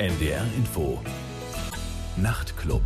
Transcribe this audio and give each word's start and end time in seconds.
NDR 0.00 0.46
Info. 0.56 0.98
Nachtclub. 2.16 2.80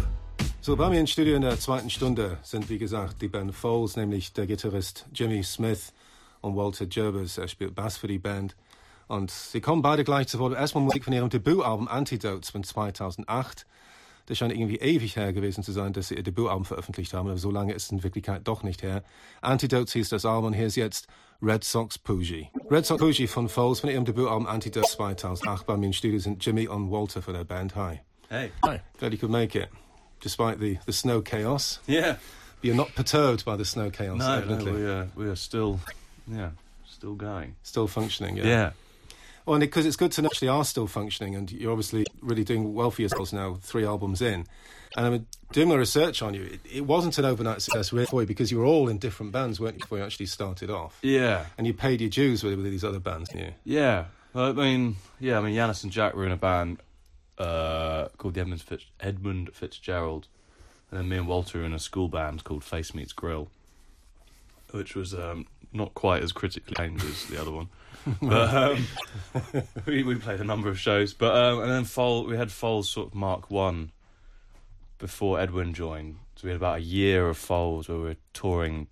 So, 0.61 0.75
bei 0.75 0.89
mir 0.89 0.99
im 0.99 1.07
Studio 1.07 1.37
in 1.37 1.43
der 1.43 1.61
zweiten 1.61 1.89
Stunde 1.89 2.39
sind, 2.43 2.69
wie 2.69 2.79
gesagt, 2.79 3.23
die 3.23 3.29
Band 3.29 3.55
Foles, 3.55 3.95
nämlich 3.95 4.33
der 4.33 4.49
Gitarrist 4.49 5.07
Jimmy 5.15 5.45
Smith 5.45 5.93
und 6.41 6.57
Walter 6.57 6.87
Gerbers. 6.87 7.39
Er 7.39 7.47
spielt 7.47 7.77
Bass 7.77 7.99
für 7.99 8.09
die 8.09 8.19
Band. 8.19 8.57
Und 9.07 9.31
sie 9.31 9.61
kommen 9.61 9.81
beide 9.81 10.03
gleich 10.03 10.27
zu 10.27 10.41
Wort. 10.41 10.55
Erstmal 10.55 10.83
Musik 10.83 11.05
von 11.05 11.13
ihrem 11.13 11.31
Debütalbum 11.31 11.87
Antidotes 11.87 12.51
von 12.51 12.65
2008. 12.65 13.65
Das 14.27 14.39
scheint 14.39 14.53
irgendwie 14.53 14.77
ewig 14.77 15.17
her 15.17 15.33
gewesen 15.33 15.63
zu 15.63 15.73
sein, 15.73 15.93
dass 15.93 16.09
sie 16.09 16.15
ihr 16.15 16.23
Debütalbum 16.23 16.65
veröffentlicht 16.65 17.13
haben, 17.13 17.29
aber 17.29 17.37
so 17.37 17.51
lange 17.51 17.75
ist 17.75 17.85
es 17.85 17.93
in 17.93 18.03
Wirklichkeit 18.03 18.43
doch 18.45 18.63
nicht 18.63 18.83
her. 18.83 19.03
Antidotes 19.43 19.93
hieß 19.93 20.09
das 20.09 20.25
Album 20.25 20.47
und 20.47 20.53
hier 20.55 20.67
ist 20.67 20.77
jetzt 20.77 21.09
Red 21.43 21.63
Sox 21.63 21.99
Poogie. 21.99 22.49
Red 22.71 22.87
Sox 22.87 23.01
Poogie 23.01 23.27
von 23.27 23.49
Foles 23.51 23.81
von 23.81 23.91
ihrem 23.91 24.05
Debütalbum 24.07 24.47
Antidotes 24.47 24.93
2008. 24.93 25.67
Bei 25.67 25.77
mir 25.77 25.87
im 25.87 25.93
Studio 25.93 26.19
sind 26.19 26.45
Jimmy 26.45 26.67
und 26.69 26.91
Walter 26.91 27.21
von 27.21 27.35
der 27.35 27.45
Band. 27.45 27.77
Hi. 27.77 28.01
Hey. 28.31 28.51
Hi. 28.65 28.81
Glad 28.99 29.13
you 29.13 29.19
could 29.19 29.31
make 29.31 29.55
it, 29.59 29.69
despite 30.23 30.59
the, 30.59 30.79
the 30.87 30.93
snow 30.93 31.21
chaos. 31.21 31.81
Yeah. 31.87 32.15
But 32.61 32.65
you're 32.65 32.75
not 32.77 32.95
perturbed 32.95 33.45
by 33.45 33.57
the 33.59 33.65
snow 33.67 33.91
chaos, 33.91 34.19
No, 34.19 34.27
no, 34.27 34.37
evidently. 34.39 34.73
we 34.73 34.87
are, 34.87 35.09
we 35.17 35.27
are 35.27 35.37
still, 35.37 35.81
yeah, 36.27 36.53
still 36.89 37.15
going. 37.15 37.57
Still 37.63 37.87
functioning, 37.89 38.39
yeah. 38.39 38.47
Yeah. 38.47 38.71
Well, 39.47 39.59
because 39.59 39.85
it's 39.85 39.97
good 39.97 40.13
to 40.13 40.23
know 40.23 40.29
actually 40.29 40.49
are 40.49 40.65
still 40.65 40.87
functioning, 40.87 41.35
and 41.35 41.53
you're 41.53 41.71
obviously 41.71 42.07
really 42.23 42.45
doing 42.45 42.73
well 42.73 42.91
for 42.91 43.03
yourselves 43.03 43.33
now, 43.33 43.59
three 43.61 43.85
albums 43.85 44.23
in. 44.23 44.47
And 44.97 45.07
I'm 45.07 45.27
doing 45.53 45.69
my 45.69 45.75
research 45.75 46.23
on 46.23 46.35
you. 46.35 46.43
It, 46.45 46.61
it 46.73 46.81
wasn't 46.87 47.19
an 47.19 47.25
overnight 47.25 47.61
success 47.61 47.93
really 47.93 48.07
for 48.07 48.23
you 48.23 48.27
because 48.27 48.51
you 48.51 48.59
were 48.59 48.65
all 48.65 48.89
in 48.89 48.99
different 48.99 49.33
bands, 49.33 49.61
weren't 49.61 49.75
you, 49.75 49.81
before 49.81 49.99
you 49.99 50.05
actually 50.05 50.27
started 50.27 50.71
off? 50.71 50.99
Yeah. 51.03 51.47
And 51.59 51.67
you 51.67 51.75
paid 51.75 52.01
your 52.01 52.11
dues 52.11 52.43
with, 52.43 52.55
with 52.55 52.65
these 52.65 52.85
other 52.85 53.01
bands, 53.01 53.29
didn't 53.31 53.47
you? 53.47 53.53
Yeah. 53.65 54.05
Well, 54.33 54.51
I 54.51 54.53
mean, 54.53 54.97
yeah, 55.21 55.39
I 55.39 55.43
mean, 55.43 55.55
Yannis 55.55 55.83
and 55.83 55.93
Jack 55.93 56.15
were 56.15 56.27
in 56.27 56.33
a 56.33 56.37
band 56.37 56.79
uh, 57.39 58.09
called 58.19 58.35
the 58.35 58.41
Edmund, 58.41 58.63
Fitz- 58.63 58.87
Edmund 59.01 59.51
Fitzgerald. 59.53 60.29
And 60.91 61.01
then 61.01 61.09
me 61.09 61.17
and 61.17 61.27
Walter 61.29 61.59
were 61.59 61.65
in 61.65 61.75
a 61.75 61.79
school 61.79 62.09
band 62.09 62.45
called 62.45 62.63
Face 62.63 62.95
Meets 62.95 63.13
Grill, 63.13 63.49
which 64.71 64.95
was 64.95 65.13
um, 65.13 65.47
not 65.73 65.93
quite 65.95 66.23
as 66.23 66.33
critically 66.33 66.75
aimed 66.83 67.03
as 67.03 67.27
the 67.27 67.41
other 67.41 67.51
one. 67.51 67.69
But 68.23 68.55
um, 68.55 68.87
we, 69.87 70.03
we 70.03 70.15
played 70.17 70.41
a 70.41 70.45
number 70.45 70.69
of 70.69 70.79
shows. 70.79 71.15
But 71.15 71.35
um, 71.35 71.61
And 71.61 71.71
then 71.71 71.85
Fol- 71.85 72.27
we 72.27 72.37
had 72.37 72.51
Foals 72.51 72.89
sort 72.89 73.09
of 73.09 73.15
Mark 73.15 73.51
1 73.51 73.91
before 74.99 75.41
Edwin 75.41 75.75
joined. 75.75 76.17
So 76.37 76.45
we 76.45 76.51
had 76.51 76.57
about 76.57 76.79
a 76.79 76.83
year 76.83 77.29
of 77.29 77.37
Foals 77.37 77.89
where 77.89 77.99
we 77.99 78.05
were 78.05 78.17
touring, 78.33 78.89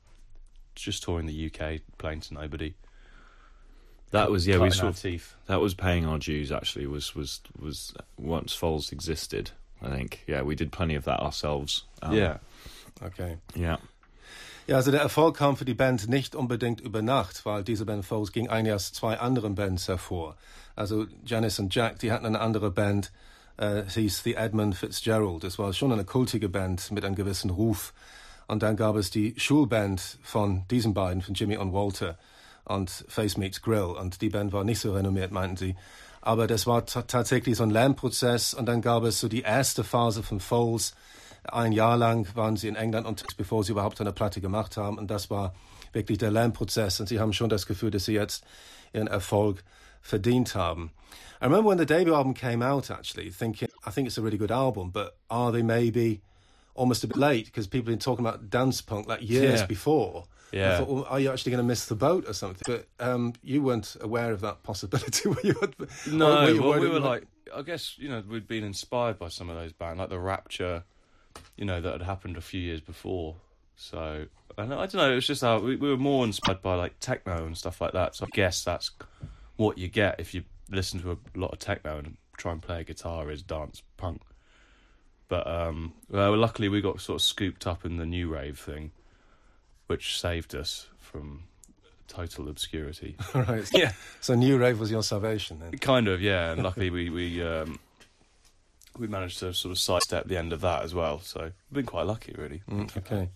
just 0.75 1.03
touring 1.03 1.27
the 1.27 1.47
UK, 1.47 1.81
playing 1.99 2.21
to 2.23 2.35
nobody. 2.35 2.75
That 4.11 4.31
was 4.31 4.47
yeah. 4.47 4.59
We 4.59 4.71
sort 4.71 4.91
of, 4.91 5.01
teeth. 5.01 5.35
that 5.47 5.61
was 5.61 5.73
paying 5.73 6.05
our 6.05 6.19
dues. 6.19 6.53
Actually, 6.53 6.87
was 6.87 7.15
was 7.15 7.41
was 7.59 7.95
once 8.19 8.53
Foals 8.53 8.93
existed. 8.93 9.53
I 9.81 9.89
think 9.89 10.23
yeah, 10.27 10.43
we 10.43 10.55
did 10.55 10.71
plenty 10.71 10.95
of 10.95 11.05
that 11.05 11.21
ourselves. 11.21 11.85
Um, 12.03 12.13
yeah. 12.15 12.37
Okay. 13.03 13.39
yeah. 13.55 13.79
Ja, 14.69 14.77
also 14.77 14.93
der 14.93 15.01
Erfolg 15.01 15.37
kam 15.37 15.57
für 15.57 15.65
die 15.65 15.75
Band 15.75 16.09
nicht 16.09 16.37
unbedingt 16.37 16.81
über 16.81 17.03
Nacht, 17.03 17.45
weil 17.45 17.65
diese 17.65 17.85
Band 17.85 18.05
Foles 18.05 18.31
ging 18.33 18.49
eigentlich 18.49 18.75
aus 18.75 18.93
zwei 18.93 19.19
anderen 19.19 19.57
Bands 19.57 19.89
hervor. 19.89 20.37
Also 20.77 21.07
Janice 21.25 21.59
und 21.59 21.75
Jack, 21.75 21.99
die 21.99 22.13
hatten 22.13 22.27
eine 22.27 22.41
andere 22.41 22.71
Band, 22.71 23.11
äh, 23.59 23.81
es 23.81 23.95
hieß 23.95 24.23
The 24.23 24.35
Edmund 24.35 24.77
Fitzgerald. 24.77 25.43
Das 25.43 25.59
war 25.59 25.73
schon 25.73 25.93
eine 25.93 26.05
kultige 26.05 26.49
Band 26.49 26.93
mit 26.93 27.05
einem 27.05 27.17
gewissen 27.17 27.51
Ruf. 27.51 27.93
Und 28.47 28.63
dann 28.63 28.77
gab 28.77 28.97
es 28.97 29.11
die 29.11 29.35
Schulband 29.37 30.19
von 30.23 30.65
diesen 30.71 30.95
beiden, 30.95 31.23
von 31.23 31.35
Jimmy 31.35 31.57
und 31.57 31.73
Walter 31.73 32.17
und 32.65 32.91
Face 33.09 33.37
Meets 33.37 33.63
Grill. 33.63 33.97
Und 33.99 34.23
die 34.23 34.29
Band 34.29 34.53
war 34.53 34.63
nicht 34.63 34.79
so 34.79 34.93
renommiert, 34.93 35.33
meinten 35.33 35.57
sie. 35.57 35.77
Aber 36.21 36.47
das 36.47 36.69
war 36.69 36.87
ta- 36.87 37.03
tatsächlich 37.03 37.57
so 37.57 37.65
ein 37.65 37.71
Lernprozess. 37.71 38.55
Und 38.55 38.67
dann 38.67 38.81
gab 38.81 39.03
es 39.03 39.19
so 39.19 39.29
die 39.29 39.43
erste 39.43 39.83
Phase 39.83 40.23
von 40.23 40.39
Foles. 40.39 40.95
Ein 41.45 41.73
Jahr 41.73 41.97
lang 41.97 42.27
waren 42.37 42.57
sie 42.57 42.69
in 42.69 42.77
England 42.77 43.07
und 43.07 43.25
bevor 43.37 43.65
sie 43.65 43.73
überhaupt 43.73 44.01
eine 44.01 44.13
Platte 44.13 44.41
gemacht 44.41 44.77
haben. 44.77 44.99
Und 44.99 45.11
das 45.11 45.31
war 45.31 45.55
wirklich 45.93 46.19
der 46.19 46.31
Lernprozess. 46.31 47.01
Und 47.01 47.09
sie 47.09 47.19
haben 47.21 47.33
schon 47.33 47.49
das 47.51 47.67
Gefühl, 47.67 47.91
dass 47.91 48.05
sie 48.05 48.15
jetzt 48.15 48.45
ihren 48.93 49.09
Erfolg 49.09 49.65
verdient 50.01 50.55
haben. 50.55 50.93
I 51.41 51.47
remember 51.47 51.71
when 51.71 51.79
the 51.79 51.87
debut 51.87 52.15
album 52.15 52.35
came 52.35 52.65
out, 52.65 52.91
actually, 52.91 53.31
thinking, 53.31 53.69
I 53.87 53.91
think 53.91 54.07
it's 54.07 54.19
a 54.19 54.23
really 54.23 54.39
good 54.39 54.53
album, 54.53 54.93
but 54.93 55.17
are 55.29 55.51
they 55.53 55.63
maybe 55.63 56.21
almost 56.75 57.03
a 57.03 57.09
bit 57.09 57.17
late? 57.17 57.47
Because 57.47 57.67
people 57.67 57.91
have 57.91 57.99
been 57.99 57.99
talking 57.99 58.25
about 58.25 58.49
dance 58.49 58.81
punk 58.81 59.09
like 59.09 59.21
years 59.23 59.61
Yeah. 59.61 59.67
before. 59.67 60.25
Yeah. 60.53 60.75
I 60.75 60.79
thought, 60.79 60.89
well, 60.89 61.07
are 61.09 61.19
you 61.19 61.31
actually 61.33 61.51
going 61.51 61.65
to 61.65 61.67
miss 61.67 61.87
the 61.87 61.97
boat 61.97 62.29
or 62.29 62.35
something? 62.35 62.63
But 62.67 62.87
um, 63.05 63.33
you 63.43 63.63
weren't 63.63 63.97
aware 64.01 64.33
of 64.33 64.41
that 64.43 64.63
possibility, 64.63 65.29
were 65.31 65.41
you? 65.43 65.55
No, 66.07 66.27
were 66.45 66.51
you 66.51 66.63
well, 66.63 66.79
we 66.81 66.89
were 66.89 67.01
like, 67.01 67.27
I 67.55 67.63
guess 67.63 67.97
you 67.99 68.09
know 68.09 68.23
we'd 68.29 68.47
been 68.47 68.63
inspired 68.65 69.19
by 69.19 69.29
some 69.29 69.51
of 69.51 69.57
those 69.57 69.73
bands, 69.73 69.99
like 69.99 70.11
the 70.11 70.19
Rapture, 70.21 70.85
you 71.57 71.65
know, 71.65 71.81
that 71.81 71.93
had 71.93 72.03
happened 72.03 72.37
a 72.37 72.41
few 72.41 72.61
years 72.61 72.81
before. 72.81 73.37
So 73.77 74.27
I 74.59 74.63
don't, 74.63 74.73
I 74.73 74.87
don't 74.87 74.95
know. 74.95 75.13
It 75.13 75.17
was 75.17 75.27
just 75.27 75.43
how 75.43 75.59
we, 75.59 75.77
we 75.77 75.89
were 75.89 75.97
more 75.97 76.25
inspired 76.25 76.63
by 76.63 76.75
like 76.75 76.99
techno 77.01 77.47
and 77.47 77.57
stuff 77.57 77.81
like 77.81 77.93
that. 77.93 78.17
So 78.17 78.27
I 78.27 78.29
guess 78.33 78.65
that's 78.65 78.91
what 79.57 79.79
you 79.79 79.89
get 79.89 80.21
if 80.21 80.35
you 80.35 80.45
listen 80.71 81.01
to 81.03 81.13
a 81.13 81.19
lot 81.39 81.53
of 81.53 81.59
techno 81.59 81.99
and 81.99 82.17
try 82.37 82.53
and 82.53 82.63
play 82.63 82.81
a 82.81 82.85
guitar 82.85 83.31
is 83.31 83.43
dance 83.43 83.83
punk. 83.97 84.23
But 85.29 85.47
um, 85.47 85.95
well, 86.11 86.37
luckily 86.37 86.69
we 86.69 86.81
got 86.81 87.01
sort 87.01 87.21
of 87.21 87.23
scooped 87.23 87.67
up 87.67 87.85
in 87.85 87.97
the 87.97 88.07
new 88.07 88.29
rave 88.29 88.59
thing, 88.59 88.93
which 89.87 90.21
saved 90.21 90.55
us 90.55 90.89
from 90.99 91.45
total 92.13 92.49
obscurity. 92.49 93.17
right. 93.35 93.69
yeah. 93.73 93.93
So 94.21 94.35
New 94.35 94.59
Rave 94.59 94.79
was 94.79 94.91
your 94.91 95.03
salvation 95.03 95.59
then? 95.61 95.79
Kind 95.79 96.09
of, 96.09 96.21
yeah. 96.21 96.53
And 96.53 96.63
luckily, 96.63 96.91
we 96.91 97.11
we 97.11 97.43
um, 97.43 97.79
we 98.99 99.09
managed 99.09 99.39
to 99.41 99.53
sort 99.53 99.73
of 99.73 99.79
sidestep 99.79 100.29
the 100.29 100.37
end 100.37 100.53
of 100.53 100.61
that 100.61 100.83
as 100.83 100.95
well. 100.95 101.21
So 101.23 101.41
we've 101.41 101.53
been 101.71 101.87
quite 101.87 102.07
lucky, 102.07 102.33
really. 102.33 102.63
Okay. 102.97 103.31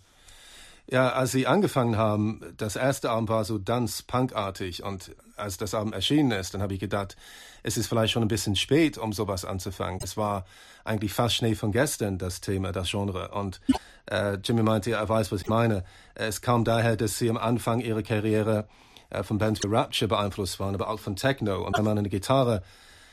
Ja, 0.88 1.08
als 1.10 1.32
sie 1.32 1.48
angefangen 1.48 1.96
haben, 1.96 2.40
das 2.56 2.76
erste 2.76 3.10
Album 3.10 3.28
war 3.28 3.44
so 3.44 3.58
Dance-Punk-artig 3.58 4.84
und 4.84 5.16
als 5.36 5.56
das 5.56 5.74
Album 5.74 5.92
erschienen 5.92 6.30
ist, 6.30 6.54
dann 6.54 6.62
habe 6.62 6.74
ich 6.74 6.80
gedacht, 6.80 7.16
es 7.64 7.76
ist 7.76 7.88
vielleicht 7.88 8.12
schon 8.12 8.22
ein 8.22 8.28
bisschen 8.28 8.54
spät, 8.54 8.96
um 8.96 9.12
sowas 9.12 9.44
anzufangen. 9.44 10.00
Es 10.00 10.16
war 10.16 10.44
eigentlich 10.84 11.12
fast 11.12 11.34
Schnee 11.34 11.56
von 11.56 11.72
gestern, 11.72 12.18
das 12.18 12.40
Thema, 12.40 12.70
das 12.70 12.88
Genre. 12.88 13.30
Und 13.30 13.60
äh, 14.08 14.34
Jimmy 14.44 14.62
meinte, 14.62 14.92
er 14.92 15.08
weiß, 15.08 15.32
was 15.32 15.40
ich 15.40 15.48
meine. 15.48 15.84
Es 16.14 16.40
kam 16.40 16.64
daher, 16.64 16.96
dass 16.96 17.18
sie 17.18 17.28
am 17.28 17.36
Anfang 17.36 17.80
ihrer 17.80 18.04
Karriere 18.04 18.68
äh, 19.10 19.24
von 19.24 19.38
Bands 19.38 19.64
wie 19.64 19.68
Rapture 19.68 20.08
beeinflusst 20.08 20.60
waren, 20.60 20.76
aber 20.76 20.88
auch 20.88 21.00
von 21.00 21.16
Techno. 21.16 21.66
Und 21.66 21.76
wenn 21.76 21.84
man 21.84 21.98
eine 21.98 22.08
Gitarre 22.08 22.62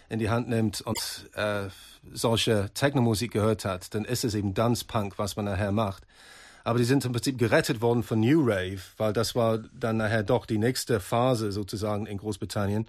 in 0.10 0.20
die 0.20 0.30
Hand 0.30 0.50
nimmt 0.50 0.82
und 0.82 1.30
äh, 1.34 1.70
solche 2.12 2.70
Techno-Musik 2.74 3.32
gehört 3.32 3.66
hat, 3.66 3.94
dann 3.94 4.06
ist 4.06 4.24
es 4.24 4.36
eben 4.36 4.54
Dance-Punk, 4.54 5.18
was 5.18 5.36
man 5.36 5.46
nachher 5.46 5.72
macht. 5.72 6.04
Aber 6.64 6.80
die 6.80 6.86
sind 6.86 7.04
im 7.04 7.12
Prinzip 7.12 7.38
gerettet 7.38 7.82
worden 7.82 8.04
von 8.04 8.20
New 8.20 8.42
Rave, 8.42 8.80
weil 8.98 9.12
das 9.12 9.36
war 9.36 9.60
dann 9.74 9.98
nachher 9.98 10.24
doch 10.24 10.46
die 10.46 10.58
nächste 10.58 11.00
Phase 11.00 11.52
sozusagen 11.52 12.06
in 12.06 12.18
Großbritannien 12.18 12.88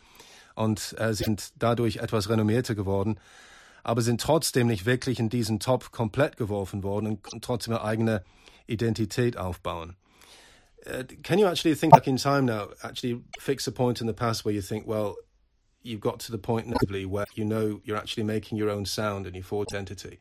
und 0.54 0.94
äh, 0.98 1.12
sind 1.12 1.52
dadurch 1.58 1.96
etwas 1.96 2.28
renommierter 2.28 2.74
geworden, 2.74 3.18
aber 3.82 4.02
sind 4.02 4.20
trotzdem 4.20 4.68
nicht 4.68 4.86
wirklich 4.86 5.18
in 5.18 5.28
diesen 5.28 5.58
Topf 5.58 5.90
komplett 5.90 6.36
geworfen 6.36 6.82
worden 6.82 7.18
und 7.32 7.42
trotzdem 7.42 7.74
eine 7.74 7.84
eigene 7.84 8.24
Identität 8.66 9.36
aufbauen. 9.36 9.96
Uh, 10.86 11.02
can 11.22 11.38
you 11.38 11.46
actually 11.46 11.74
think 11.74 11.92
back 11.92 12.06
in 12.06 12.16
time 12.16 12.42
now, 12.42 12.68
actually 12.82 13.24
fix 13.38 13.66
a 13.66 13.70
point 13.70 14.02
in 14.02 14.06
the 14.06 14.12
past 14.12 14.44
where 14.44 14.54
you 14.54 14.60
think, 14.60 14.86
well, 14.86 15.16
you've 15.84 16.00
got 16.00 16.18
to 16.20 16.32
the 16.32 16.38
point 16.38 16.66
inevitably 16.66 17.04
where 17.06 17.26
you 17.34 17.44
know 17.44 17.80
you're 17.84 17.96
actually 17.96 18.24
making 18.24 18.58
your 18.58 18.70
own 18.70 18.84
sound 18.86 19.26
and 19.26 19.36
your 19.36 19.44
full 19.44 19.62
identity? 19.62 20.18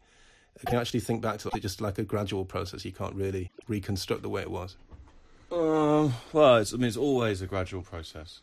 Can 0.65 0.75
you 0.75 0.79
actually 0.79 0.99
think 0.99 1.21
back 1.21 1.39
to 1.39 1.49
it 1.49 1.61
just 1.61 1.81
like 1.81 1.97
a 1.97 2.03
gradual 2.03 2.45
process? 2.45 2.85
You 2.85 2.91
can't 2.91 3.15
really 3.15 3.51
reconstruct 3.67 4.21
the 4.21 4.29
way 4.29 4.41
it 4.41 4.51
was. 4.51 4.77
Um, 5.51 6.13
well, 6.31 6.57
it's, 6.57 6.73
I 6.73 6.77
mean, 6.77 6.87
it's 6.87 6.97
always 6.97 7.41
a 7.41 7.47
gradual 7.47 7.81
process, 7.81 8.41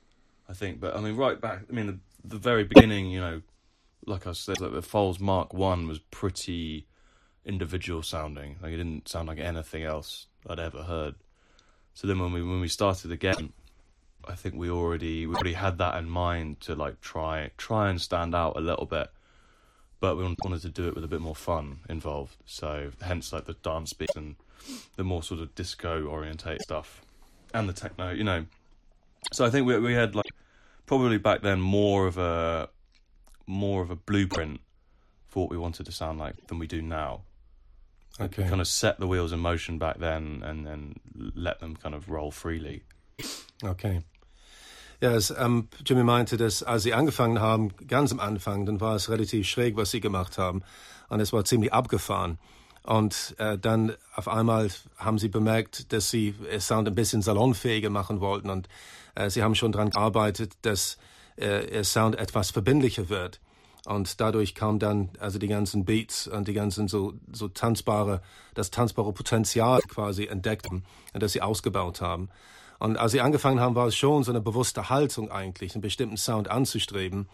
I 0.49 0.55
think. 0.55 0.81
But 0.81 0.97
I 0.97 1.01
mean, 1.01 1.17
right 1.17 1.41
back, 1.41 1.63
I 1.69 1.73
mean, 1.73 1.87
the, 1.87 1.99
the 2.25 2.39
very 2.39 2.65
beginning, 2.65 3.11
you 3.11 3.21
know, 3.21 3.43
like 4.07 4.27
I 4.27 4.33
said, 4.33 4.61
like 4.61 4.73
the 4.73 4.83
Foals 4.83 5.21
Mark 5.21 5.55
One 5.55 5.87
was 5.87 5.99
pretty 5.99 6.87
individual 7.45 8.03
sounding. 8.03 8.57
Like 8.63 8.73
it 8.73 8.77
didn't 8.79 9.09
sound 9.09 9.29
like 9.29 9.39
anything 9.39 9.85
else 9.85 10.27
I'd 10.49 10.61
ever 10.61 10.83
heard. 10.83 11.15
So 11.95 12.07
then 12.07 12.19
when 12.19 12.33
we 12.33 12.43
when 12.43 12.61
we 12.61 12.69
started 12.69 13.13
again, 13.13 13.53
I 14.29 14.35
think 14.35 14.55
we 14.55 14.71
already 14.71 15.27
we 15.27 15.35
already 15.35 15.55
had 15.55 15.79
that 15.79 15.97
in 15.97 16.09
mind 16.09 16.61
to 16.61 16.75
like 16.75 17.01
try 17.01 17.51
try 17.57 17.91
and 17.91 18.01
stand 18.01 18.35
out 18.35 18.57
a 18.57 18.61
little 18.61 18.87
bit. 18.87 19.09
But 20.01 20.17
we 20.17 20.23
wanted 20.23 20.63
to 20.63 20.71
do 20.71 20.89
it 20.89 20.95
with 20.95 21.05
a 21.05 21.09
bit 21.09 21.21
more 21.21 21.35
fun 21.35 21.81
involved. 21.89 22.37
So 22.47 22.91
hence 23.03 23.33
like 23.33 23.45
the 23.45 23.55
dance 23.55 23.93
beats 23.93 24.17
and 24.17 24.37
the 24.97 25.05
more 25.05 25.23
sort 25.23 25.41
of 25.41 25.55
disco 25.55 26.07
orientate 26.07 26.63
stuff 26.63 27.03
and 27.53 27.69
the 27.69 27.73
techno, 27.73 28.11
you 28.11 28.25
know. 28.25 28.47
So 29.33 29.45
I 29.45 29.51
think 29.51 29.67
we 29.67 29.79
we 29.79 29.95
had 29.95 30.15
like 30.15 30.31
probably 30.87 31.19
back 31.19 31.43
then 31.43 31.61
more 31.61 32.07
of 32.07 32.17
a 32.19 32.69
more 33.47 33.83
of 33.83 33.91
a 33.91 33.97
blueprint 33.97 34.61
for 35.29 35.45
what 35.45 35.51
we 35.51 35.59
wanted 35.59 35.87
to 35.87 35.93
sound 35.93 36.19
like 36.19 36.47
than 36.47 36.59
we 36.59 36.67
do 36.67 36.83
now. 36.83 37.23
Okay. 38.21 38.49
Kind 38.49 38.61
of 38.61 38.67
set 38.67 38.99
the 38.99 39.07
wheels 39.07 39.33
in 39.33 39.39
motion 39.39 39.79
back 39.79 39.99
then 39.99 40.43
and 40.45 40.67
then 40.67 40.97
let 41.15 41.61
them 41.61 41.77
kind 41.77 41.95
of 41.95 42.11
roll 42.11 42.31
freely. 42.31 42.83
Okay. 43.63 44.01
Ja, 45.01 45.13
es, 45.13 45.31
ähm, 45.31 45.69
Jimmy 45.85 46.05
meinte, 46.05 46.37
dass 46.37 46.63
als 46.63 46.83
sie 46.83 46.93
angefangen 46.93 47.41
haben, 47.41 47.71
ganz 47.87 48.13
am 48.13 48.21
Anfang, 48.21 48.67
dann 48.67 48.81
war 48.83 48.97
es 48.97 49.09
relativ 49.09 49.49
schräg, 49.49 49.77
was 49.77 49.91
sie 49.91 50.01
gemacht 50.01 50.37
haben. 50.37 50.63
Und 51.09 51.21
es 51.21 51.33
war 51.33 51.45
ziemlich 51.45 51.73
abgefahren. 51.73 52.39
Und 52.83 53.35
äh, 53.39 53.59
dann 53.59 53.95
auf 54.15 54.29
einmal 54.29 54.69
haben 54.97 55.19
sie 55.19 55.29
bemerkt, 55.29 55.93
dass 55.93 56.11
sie 56.11 56.35
es 56.51 56.67
Sound 56.67 56.87
ein 56.87 56.95
bisschen 56.95 57.23
salonfähiger 57.23 57.89
machen 57.89 58.21
wollten. 58.21 58.51
Und 58.51 58.69
äh, 59.15 59.31
sie 59.31 59.43
haben 59.43 59.55
schon 59.55 59.73
daran 59.73 59.91
gearbeitet, 59.91 60.53
dass 60.63 60.99
äh, 61.37 61.83
Sound 61.83 62.17
etwas 62.17 62.51
verbindlicher 62.51 63.09
wird. 63.09 63.41
Und 63.87 64.21
dadurch 64.21 64.55
kam 64.55 64.79
dann 64.79 65.09
also 65.19 65.39
die 65.39 65.49
ganzen 65.49 65.87
Beats 65.87 66.27
und 66.27 66.47
die 66.47 66.53
ganzen 66.53 66.89
so, 66.89 67.15
so 67.33 67.49
tanzbare, 67.49 68.21
das 68.53 68.71
tanzbare 68.71 69.13
Potenzial 69.15 69.81
quasi 69.89 70.27
entdeckt 70.27 70.69
das 71.15 71.33
sie 71.33 71.41
ausgebaut 71.41 72.03
haben. 72.03 72.29
Und 72.81 72.97
als 72.97 73.13
sie 73.13 73.21
angefangen 73.21 73.61
haben, 73.61 73.75
war 73.75 73.87
es 73.87 73.95
schon 73.95 74.25
so 74.25 74.33
eine 74.33 74.41
bewusste 74.41 74.89
Haltung 74.89 75.31
eigentlich, 75.31 75.75
einen 75.75 75.83
bestimmten 75.83 76.17
Sound 76.17 76.49
anzustreben. 76.49 77.29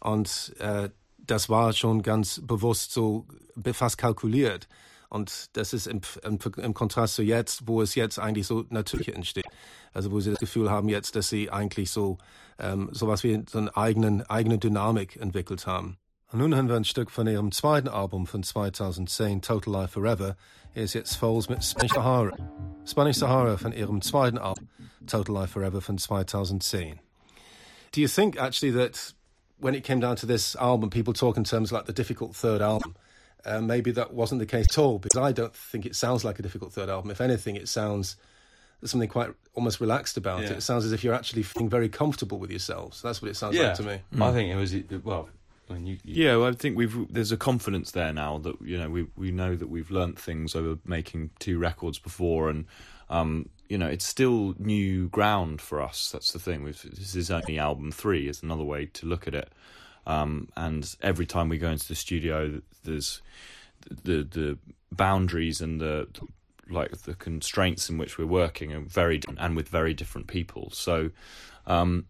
Und 0.00 0.54
äh, 0.60 0.88
das 1.18 1.48
war 1.48 1.72
schon 1.72 2.02
ganz 2.02 2.40
bewusst 2.42 2.92
so 2.92 3.26
fast 3.72 3.98
kalkuliert. 3.98 4.68
Und 5.08 5.56
das 5.56 5.72
ist 5.72 5.86
im, 5.86 6.00
im, 6.22 6.38
im, 6.56 6.74
Kontrast 6.74 7.16
zu 7.16 7.22
jetzt, 7.22 7.66
wo 7.66 7.82
es 7.82 7.94
jetzt 7.94 8.18
eigentlich 8.18 8.46
so 8.46 8.64
natürlich 8.70 9.14
entsteht. 9.14 9.46
Also 9.92 10.10
wo 10.12 10.20
sie 10.20 10.30
das 10.30 10.38
Gefühl 10.38 10.70
haben 10.70 10.88
jetzt, 10.88 11.16
dass 11.16 11.28
sie 11.28 11.50
eigentlich 11.50 11.90
so 11.90 12.18
ähm, 12.58 12.88
sowas 12.92 13.24
wie 13.24 13.42
so 13.48 13.58
eine 13.58 13.76
eigenen, 13.76 14.22
eigene 14.22 14.58
Dynamik 14.58 15.16
entwickelt 15.16 15.66
haben. 15.66 15.98
Und 16.34 16.40
nun 16.40 16.52
hören 16.52 16.68
wir 16.68 16.74
ein 16.74 16.84
Stück 16.84 17.12
von 17.12 17.28
ihrem 17.28 17.52
zweiten 17.52 17.86
Album 17.86 18.26
von 18.26 18.42
2010, 18.42 19.40
Total 19.40 19.72
Life 19.72 19.92
Forever. 19.92 20.34
Ist 20.74 20.92
jetzt 20.92 21.14
Foals 21.14 21.48
mit 21.48 21.62
Spanish 21.62 21.92
Sahara. 21.92 22.36
Spanish 22.84 23.18
Sahara 23.18 23.56
von 23.56 23.72
ihrem 23.72 24.02
zweiten 24.02 24.38
Album, 24.38 24.68
Total 25.06 25.32
Life 25.32 25.52
Forever 25.52 25.80
von 25.80 25.96
2010. 25.96 26.98
Do 27.92 28.00
you 28.00 28.08
think 28.08 28.36
actually 28.36 28.72
that 28.72 29.14
when 29.60 29.76
it 29.76 29.84
came 29.84 30.00
down 30.00 30.16
to 30.16 30.26
this 30.26 30.56
album, 30.56 30.90
people 30.90 31.12
talk 31.14 31.36
in 31.36 31.44
terms 31.44 31.70
like 31.70 31.86
the 31.86 31.92
difficult 31.92 32.34
third 32.34 32.60
album? 32.60 32.96
Uh, 33.46 33.60
maybe 33.60 33.92
that 33.92 34.12
wasn't 34.12 34.40
the 34.40 34.46
case 34.46 34.66
at 34.68 34.76
all 34.76 34.98
because 34.98 35.16
I 35.16 35.30
don't 35.30 35.54
think 35.54 35.86
it 35.86 35.94
sounds 35.94 36.24
like 36.24 36.40
a 36.40 36.42
difficult 36.42 36.72
third 36.72 36.88
album. 36.88 37.12
If 37.12 37.20
anything, 37.20 37.54
it 37.54 37.68
sounds 37.68 38.16
there's 38.80 38.90
something 38.90 39.08
quite 39.08 39.30
almost 39.54 39.80
relaxed 39.80 40.16
about 40.16 40.40
yeah. 40.40 40.46
it. 40.46 40.56
It 40.56 40.62
sounds 40.62 40.84
as 40.84 40.90
if 40.90 41.04
you're 41.04 41.14
actually 41.14 41.44
feeling 41.44 41.70
very 41.70 41.88
comfortable 41.88 42.40
with 42.40 42.50
yourselves. 42.50 43.02
That's 43.02 43.22
what 43.22 43.30
it 43.30 43.36
sounds 43.36 43.54
yeah. 43.54 43.68
like 43.68 43.76
to 43.76 43.84
me. 43.84 44.00
I 44.20 44.32
think 44.32 44.50
it 44.52 44.56
was 44.56 44.74
well. 45.04 45.28
You, 45.68 45.98
you... 46.04 46.24
Yeah, 46.24 46.36
well, 46.36 46.48
I 46.48 46.52
think 46.52 46.76
we've 46.76 47.12
there's 47.12 47.32
a 47.32 47.36
confidence 47.36 47.90
there 47.92 48.12
now 48.12 48.38
that 48.38 48.60
you 48.62 48.78
know 48.78 48.90
we 48.90 49.06
we 49.16 49.30
know 49.30 49.56
that 49.56 49.68
we've 49.68 49.90
learnt 49.90 50.18
things 50.18 50.54
over 50.54 50.78
making 50.84 51.30
two 51.38 51.58
records 51.58 51.98
before, 51.98 52.50
and 52.50 52.66
um, 53.08 53.48
you 53.68 53.78
know 53.78 53.86
it's 53.86 54.04
still 54.04 54.54
new 54.58 55.08
ground 55.08 55.60
for 55.60 55.80
us. 55.80 56.10
That's 56.12 56.32
the 56.32 56.38
thing. 56.38 56.62
We've, 56.62 56.80
this 56.82 57.16
is 57.16 57.30
only 57.30 57.58
album 57.58 57.92
three. 57.92 58.28
Is 58.28 58.42
another 58.42 58.64
way 58.64 58.86
to 58.86 59.06
look 59.06 59.26
at 59.26 59.34
it. 59.34 59.50
Um, 60.06 60.48
and 60.56 60.94
every 61.00 61.26
time 61.26 61.48
we 61.48 61.58
go 61.58 61.70
into 61.70 61.88
the 61.88 61.94
studio, 61.94 62.60
there's 62.84 63.22
the 63.88 64.22
the 64.22 64.58
boundaries 64.92 65.60
and 65.60 65.80
the 65.80 66.08
like 66.68 67.02
the 67.02 67.14
constraints 67.14 67.90
in 67.90 67.98
which 67.98 68.18
we're 68.18 68.26
working 68.26 68.72
are 68.72 68.80
very 68.80 69.20
and 69.38 69.56
with 69.56 69.68
very 69.68 69.94
different 69.94 70.26
people. 70.26 70.70
So 70.72 71.10
um, 71.66 72.06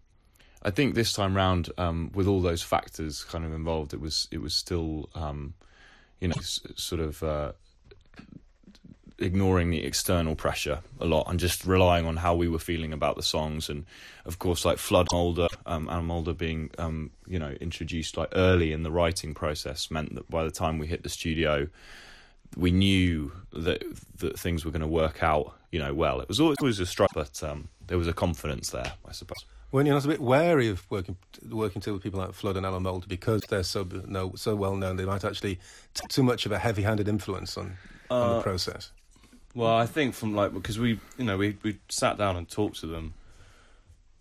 I 0.65 0.71
think 0.71 0.95
this 0.95 1.13
time 1.13 1.37
round, 1.37 1.71
um, 1.79 2.11
with 2.15 2.27
all 2.27 2.41
those 2.41 2.63
factors 2.63 3.25
kind 3.25 3.45
of 3.45 3.53
involved, 3.53 3.93
it 3.93 4.01
was 4.01 4.29
it 4.31 4.41
was 4.41 4.55
still 4.55 5.09
um, 5.15 5.55
you 6.21 6.29
know 6.29 6.37
s- 6.39 6.61
sort 6.77 7.01
of. 7.01 7.23
Uh, 7.23 7.53
ignoring 9.21 9.71
the 9.71 9.85
external 9.85 10.35
pressure 10.35 10.81
a 11.01 11.07
lot 11.07 11.25
and 11.29 11.39
just 11.39 11.65
relying 11.65 12.05
on 12.05 12.17
how 12.17 12.35
we 12.35 12.49
were 12.49 12.59
feeling 12.59 12.93
about 12.93 13.15
the 13.15 13.23
songs 13.23 13.69
and 13.69 13.87
of 14.25 14.41
course 14.41 14.65
like 14.65 14.77
flood 14.77 15.07
Moulder 15.13 15.47
um 15.67 15.89
and 15.89 16.05
Moulder 16.05 16.33
being 16.35 16.69
um 16.79 17.13
you 17.25 17.39
know 17.39 17.53
introduced 17.61 18.17
like 18.17 18.29
early 18.35 18.73
in 18.73 18.83
the 18.83 18.91
writing 18.91 19.33
process 19.33 19.89
meant 19.89 20.17
that 20.17 20.29
by 20.29 20.43
the 20.43 20.51
time 20.51 20.81
we 20.81 20.89
hit 20.89 21.05
the 21.05 21.09
studio 21.09 21.69
we 22.57 22.71
knew 22.71 23.33
that 23.53 23.83
that 24.19 24.39
things 24.39 24.65
were 24.65 24.71
going 24.71 24.81
to 24.83 24.87
work 24.87 25.23
out, 25.23 25.55
you 25.71 25.79
know, 25.79 25.93
well. 25.95 26.21
It 26.21 26.29
was 26.29 26.41
always, 26.41 26.57
always 26.61 26.81
a 26.81 26.87
struggle, 26.87 27.23
but 27.23 27.43
um, 27.43 27.69
there 27.87 27.99
was 27.99 28.09
a 28.09 28.13
confidence 28.13 28.71
there, 28.71 28.93
I 29.07 29.13
suppose. 29.13 29.45
Weren't 29.75 29.89
you 29.89 29.93
not 29.93 30.05
a 30.05 30.09
bit 30.09 30.21
wary 30.21 30.69
of 30.69 30.89
working 30.89 31.17
working 31.51 31.83
with 31.85 32.01
people 32.01 32.21
like 32.21 32.33
Flood 32.33 32.57
and 32.57 32.65
Alan 32.65 32.85
Moulder 32.85 33.09
because 33.09 33.43
they're 33.49 33.65
so 33.65 33.85
no, 34.07 34.33
so 34.37 34.55
well 34.55 34.77
known? 34.77 34.95
They 34.95 35.05
might 35.05 35.25
actually 35.25 35.59
take 35.95 36.09
too 36.11 36.23
much 36.23 36.47
of 36.47 36.53
a 36.53 36.61
heavy-handed 36.61 37.09
influence 37.09 37.59
on, 37.59 37.77
uh, 38.09 38.15
on 38.15 38.31
the 38.31 38.37
uh, 38.37 38.43
process. 38.43 38.93
Well, 39.53 39.75
I 39.75 39.87
think 39.87 40.15
from 40.15 40.33
like 40.33 40.55
because 40.55 40.79
we, 40.79 41.01
you 41.19 41.25
know, 41.25 41.37
we 41.37 41.57
we 41.65 41.81
sat 41.89 42.17
down 42.19 42.37
and 42.37 42.49
talked 42.49 42.79
to 42.83 42.87
them, 42.87 43.15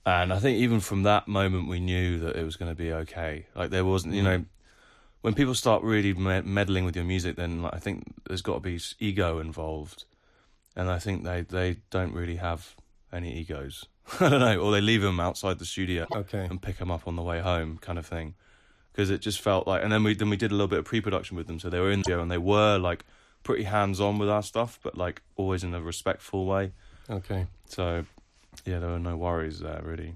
and 0.07 0.33
I 0.33 0.39
think 0.39 0.57
even 0.57 0.79
from 0.79 1.03
that 1.03 1.27
moment 1.27 1.69
we 1.69 1.79
knew 1.79 2.17
that 2.17 2.35
it 2.35 2.44
was 2.44 2.56
going 2.56 2.71
to 2.71 2.75
be 2.75 2.91
okay. 2.91 3.45
Like 3.53 3.69
there 3.69 3.85
wasn't, 3.85 4.15
you 4.15 4.23
mm. 4.23 4.25
know, 4.25 4.45
when 5.21 5.35
people 5.35 5.53
start 5.53 5.83
really 5.83 6.15
meddling 6.15 6.83
with 6.83 6.95
your 6.95 7.06
music, 7.06 7.35
then 7.35 7.61
like, 7.61 7.75
I 7.75 7.77
think 7.77 8.11
there's 8.27 8.41
got 8.41 8.56
to 8.56 8.59
be 8.59 8.79
ego 8.97 9.38
involved, 9.38 10.06
and 10.75 10.89
I 10.89 10.97
think 10.97 11.23
they 11.23 11.41
they 11.41 11.75
don't 11.91 12.11
really 12.11 12.38
have 12.38 12.75
any 13.13 13.33
egos. 13.33 13.86
I 14.19 14.30
don't 14.30 14.39
know, 14.39 14.60
or 14.60 14.71
they 14.71 14.81
leave 14.81 15.01
them 15.01 15.19
outside 15.19 15.60
the 15.60 15.65
studio 15.65 16.06
okay. 16.13 16.45
and 16.50 16.62
pick 16.62 16.77
them 16.77 16.92
up 16.92 17.07
on 17.07 17.15
the 17.15 17.21
way 17.21 17.39
home, 17.39 17.77
kind 17.77 17.98
of 17.98 18.06
thing. 18.06 18.36
Because 18.92 19.10
it 19.10 19.21
just 19.21 19.39
felt 19.39 19.68
like, 19.68 19.83
and 19.83 19.92
then 19.92 20.04
we 20.04 20.13
then 20.13 20.30
we 20.30 20.38
did 20.38 20.51
a 20.51 20.54
little 20.54 20.68
bit 20.68 20.80
of 20.80 20.86
pre-production 20.86 21.36
with 21.36 21.48
them, 21.48 21.60
so 21.60 21.69
they 21.69 21.80
were 21.80 21.92
in 21.92 22.00
the 22.00 22.04
studio 22.04 22.21
and 22.21 22.30
they 22.30 22.38
were 22.38 22.77
like 22.77 23.06
pretty 23.44 23.63
hands-on 23.63 24.19
with 24.19 24.30
our 24.30 24.44
stuff, 24.44 24.80
but 24.83 24.98
like 24.98 25.21
always 25.36 25.63
in 25.63 25.74
a 25.74 25.81
respectful 25.81 26.45
way. 26.45 26.71
Okay. 27.10 27.48
So, 27.65 28.06
yeah, 28.65 28.80
there 28.80 28.89
were 28.89 29.00
no 29.00 29.18
worries 29.18 29.59
there 29.59 29.81
really. 29.83 30.16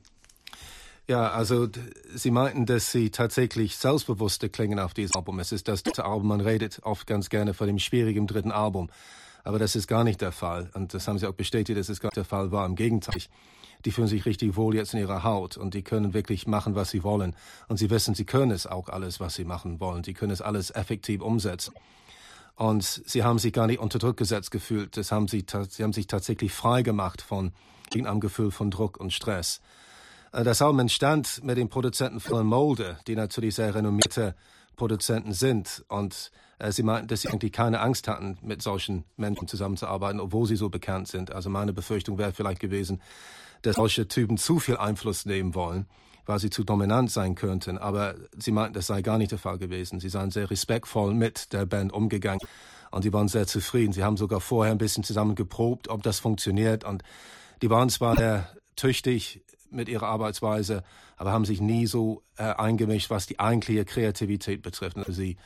Ja, 1.07 1.30
also 1.30 1.69
Sie 2.13 2.31
meinten, 2.31 2.65
dass 2.65 2.92
Sie 2.92 3.12
tatsächlich 3.12 3.77
selbstbewusster 3.77 4.50
klingen 4.50 4.77
auf 4.77 4.94
diesem 4.94 5.15
Album. 5.15 5.39
Es 5.39 5.54
ist 5.54 5.69
das 5.69 5.83
dritte 5.83 6.04
Album, 6.04 6.27
man 6.27 6.42
redet 6.42 6.81
oft 6.83 7.07
ganz 7.07 7.30
gerne 7.30 7.54
von 7.54 7.68
dem 7.68 7.80
schwierigen 7.80 8.27
dritten 8.27 8.51
Album. 8.51 8.89
Aber 9.45 9.57
das 9.57 9.77
ist 9.77 9.88
gar 9.88 10.04
nicht 10.04 10.19
der 10.19 10.33
Fall. 10.33 10.69
Und 10.74 10.94
das 10.94 11.07
haben 11.07 11.18
Sie 11.18 11.25
auch 11.25 11.33
bestätigt, 11.33 11.80
dass 11.80 11.88
es 11.88 12.01
gar 12.01 12.09
nicht 12.09 12.18
der 12.18 12.25
Fall 12.25 12.51
war. 12.51 12.65
Im 12.65 12.75
Gegenteil. 12.75 13.21
Die 13.86 13.92
fühlen 13.92 14.07
sich 14.07 14.25
richtig 14.25 14.57
wohl 14.57 14.75
jetzt 14.75 14.94
in 14.94 15.00
ihrer 15.00 15.24
Haut 15.24 15.56
und 15.56 15.75
die 15.75 15.83
können 15.83 16.13
wirklich 16.13 16.45
machen, 16.45 16.75
was 16.75 16.89
sie 16.89 17.04
wollen. 17.04 17.36
Und 17.69 17.77
sie 17.77 17.89
wissen, 17.89 18.15
sie 18.15 18.25
können 18.25 18.51
es 18.51 18.68
auch 18.68 18.89
alles, 18.89 19.21
was 19.21 19.36
sie 19.36 19.45
machen 19.45 19.80
wollen. 19.80 20.04
Sie 20.04 20.13
können 20.13 20.31
es 20.31 20.42
alles 20.42 20.71
effektiv 20.71 21.21
umsetzen. 21.21 21.74
Und 22.56 22.83
sie 22.83 23.24
haben 23.24 23.39
sich 23.39 23.54
gar 23.54 23.68
nicht 23.68 23.80
unter 23.80 24.00
Druck 24.00 24.18
gesetzt 24.18 24.51
gefühlt. 24.51 24.98
Das 24.98 25.12
haben 25.12 25.27
sie, 25.27 25.45
sie 25.69 25.83
haben 25.83 25.94
sich 25.94 26.07
tatsächlich 26.07 26.51
frei 26.51 26.81
gemacht 26.81 27.21
von 27.21 27.54
irgendeinem 27.94 28.19
Gefühl 28.19 28.51
von 28.51 28.71
Druck 28.71 28.98
und 28.98 29.13
Stress. 29.13 29.62
Äh, 30.32 30.44
das 30.44 30.62
Album 30.62 30.80
entstand 30.80 31.44
mit 31.44 31.58
dem 31.58 31.70
Produzenten 31.70 32.20
Phil 32.20 32.44
Molde, 32.44 32.98
die 33.08 33.16
natürlich 33.16 33.56
sehr 33.56 33.74
renommierte 33.74 34.36
Produzenten 34.76 35.34
sind. 35.34 35.84
Und 35.88 36.31
äh, 36.60 36.72
sie 36.72 36.84
meinten, 36.84 37.07
dass 37.07 37.22
sie 37.22 37.30
eigentlich 37.30 37.52
keine 37.52 37.80
Angst 37.81 38.07
hatten, 38.07 38.38
mit 38.42 38.62
solchen 38.62 39.04
Menschen 39.18 39.48
zusammenzuarbeiten, 39.48 40.19
obwohl 40.19 40.48
sie 40.48 40.56
so 40.56 40.69
bekannt 40.69 41.07
sind. 41.07 41.31
Also 41.31 41.50
meine 41.50 41.74
Befürchtung 41.74 42.18
wäre 42.18 42.31
vielleicht 42.31 42.60
gewesen, 42.60 43.02
dass 43.64 43.76
solche 43.76 44.07
Typen 44.07 44.38
zu 44.38 44.60
viel 44.60 44.78
Einfluss 44.78 45.26
nehmen 45.26 45.56
wollen, 45.56 45.88
weil 46.26 46.40
sie 46.40 46.50
zu 46.50 46.64
dominant 46.64 47.12
sein 47.12 47.36
könnten. 47.36 47.78
Aber 47.78 48.16
sie 48.38 48.52
meinten, 48.52 48.74
das 48.74 48.88
sei 48.88 49.02
gar 49.02 49.18
nicht 49.18 49.31
der 49.31 49.40
Fall 49.40 49.57
gewesen. 49.57 50.00
Sie 50.00 50.10
seien 50.10 50.31
sehr 50.31 50.50
respektvoll 50.50 51.14
mit 51.14 51.54
der 51.54 51.66
Band 51.66 51.92
umgegangen 51.92 52.42
und 52.92 53.02
sie 53.02 53.14
waren 53.14 53.28
sehr 53.28 53.48
zufrieden. 53.48 53.94
Sie 53.94 54.04
haben 54.04 54.18
sogar 54.18 54.42
vorher 54.42 54.74
ein 54.74 54.78
bisschen 54.78 55.04
zusammen 55.04 55.36
geprobt, 55.36 55.90
ob 55.90 56.04
das 56.04 56.19
funktioniert. 56.19 56.84
Und 56.84 57.04
die 57.62 57.69
waren 57.69 57.90
zwar 57.90 58.16
sehr 58.16 58.50
tüchtig 58.76 59.42
mit 59.71 59.90
ihrer 59.90 60.07
Arbeitsweise, 60.07 60.83
aber 61.18 61.31
haben 61.31 61.45
sich 61.45 61.62
nie 61.62 61.88
so 61.88 62.24
äh, 62.38 62.44
eingemischt, 62.44 63.09
was 63.09 63.26
die 63.26 63.40
eigentliche 63.40 63.86
Kreativität 63.86 64.62
betrifft. 64.62 64.97
für 65.06 65.14
sie 65.14 65.38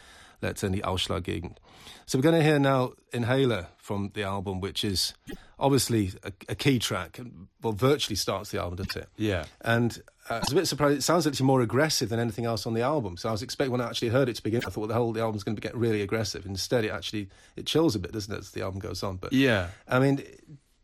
letztendlich 0.42 0.86
ausschlaggebend. 0.86 1.60
So 2.06 2.18
we're 2.18 2.24
going 2.24 2.36
to 2.36 2.44
hear 2.44 2.60
now 2.60 2.94
Inhaler 3.13 3.68
from 3.78 4.12
the 4.16 4.24
album, 4.24 4.60
which 4.60 4.84
is 4.84 5.13
obviously 5.58 6.12
a, 6.24 6.32
a 6.50 6.56
key 6.56 6.80
track. 6.80 7.20
Well, 7.62 7.74
virtually 7.74 8.16
starts 8.16 8.50
the 8.50 8.60
album, 8.60 8.78
doesn't 8.78 9.04
it? 9.04 9.10
Yeah. 9.18 9.46
And 9.62 10.01
uh, 10.30 10.36
I 10.36 10.40
was 10.40 10.51
a 10.51 10.56
bit 10.56 10.68
surprised. 10.68 10.98
It 10.98 11.04
sounds 11.04 11.28
actually 11.28 11.46
more 11.46 11.62
aggressive 11.62 12.10
than 12.10 12.20
anything 12.20 12.46
else 12.46 12.66
on 12.66 12.74
the 12.74 12.82
album. 12.82 13.18
So 13.18 13.30
I 13.30 13.32
was 13.32 13.44
expecting 13.44 13.72
when 13.72 13.82
I 13.82 13.88
actually 13.88 14.10
heard 14.10 14.30
it 14.30 14.36
to 14.36 14.44
begin, 14.44 14.62
I 14.66 14.70
thought 14.70 14.82
well, 14.82 14.88
the 14.88 14.94
whole 14.96 15.13
the 15.13 15.22
album's 15.22 15.44
going 15.44 15.56
to 15.56 15.62
get 15.62 15.75
really 15.75 16.01
aggressive. 16.01 16.46
Instead, 16.46 16.86
it 16.86 16.90
actually 16.92 17.30
it 17.56 17.66
chills 17.66 17.96
a 17.96 18.00
bit, 18.00 18.12
doesn't 18.12 18.34
it, 18.34 18.40
as 18.40 18.51
the 18.51 18.62
album 18.62 18.80
goes 18.80 19.04
on? 19.04 19.18
But 19.18 19.32
yeah, 19.32 19.70
I 19.88 20.00
mean, 20.00 20.24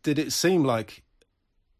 did 0.02 0.18
it 0.18 0.32
seem 0.32 0.64
like 0.64 1.02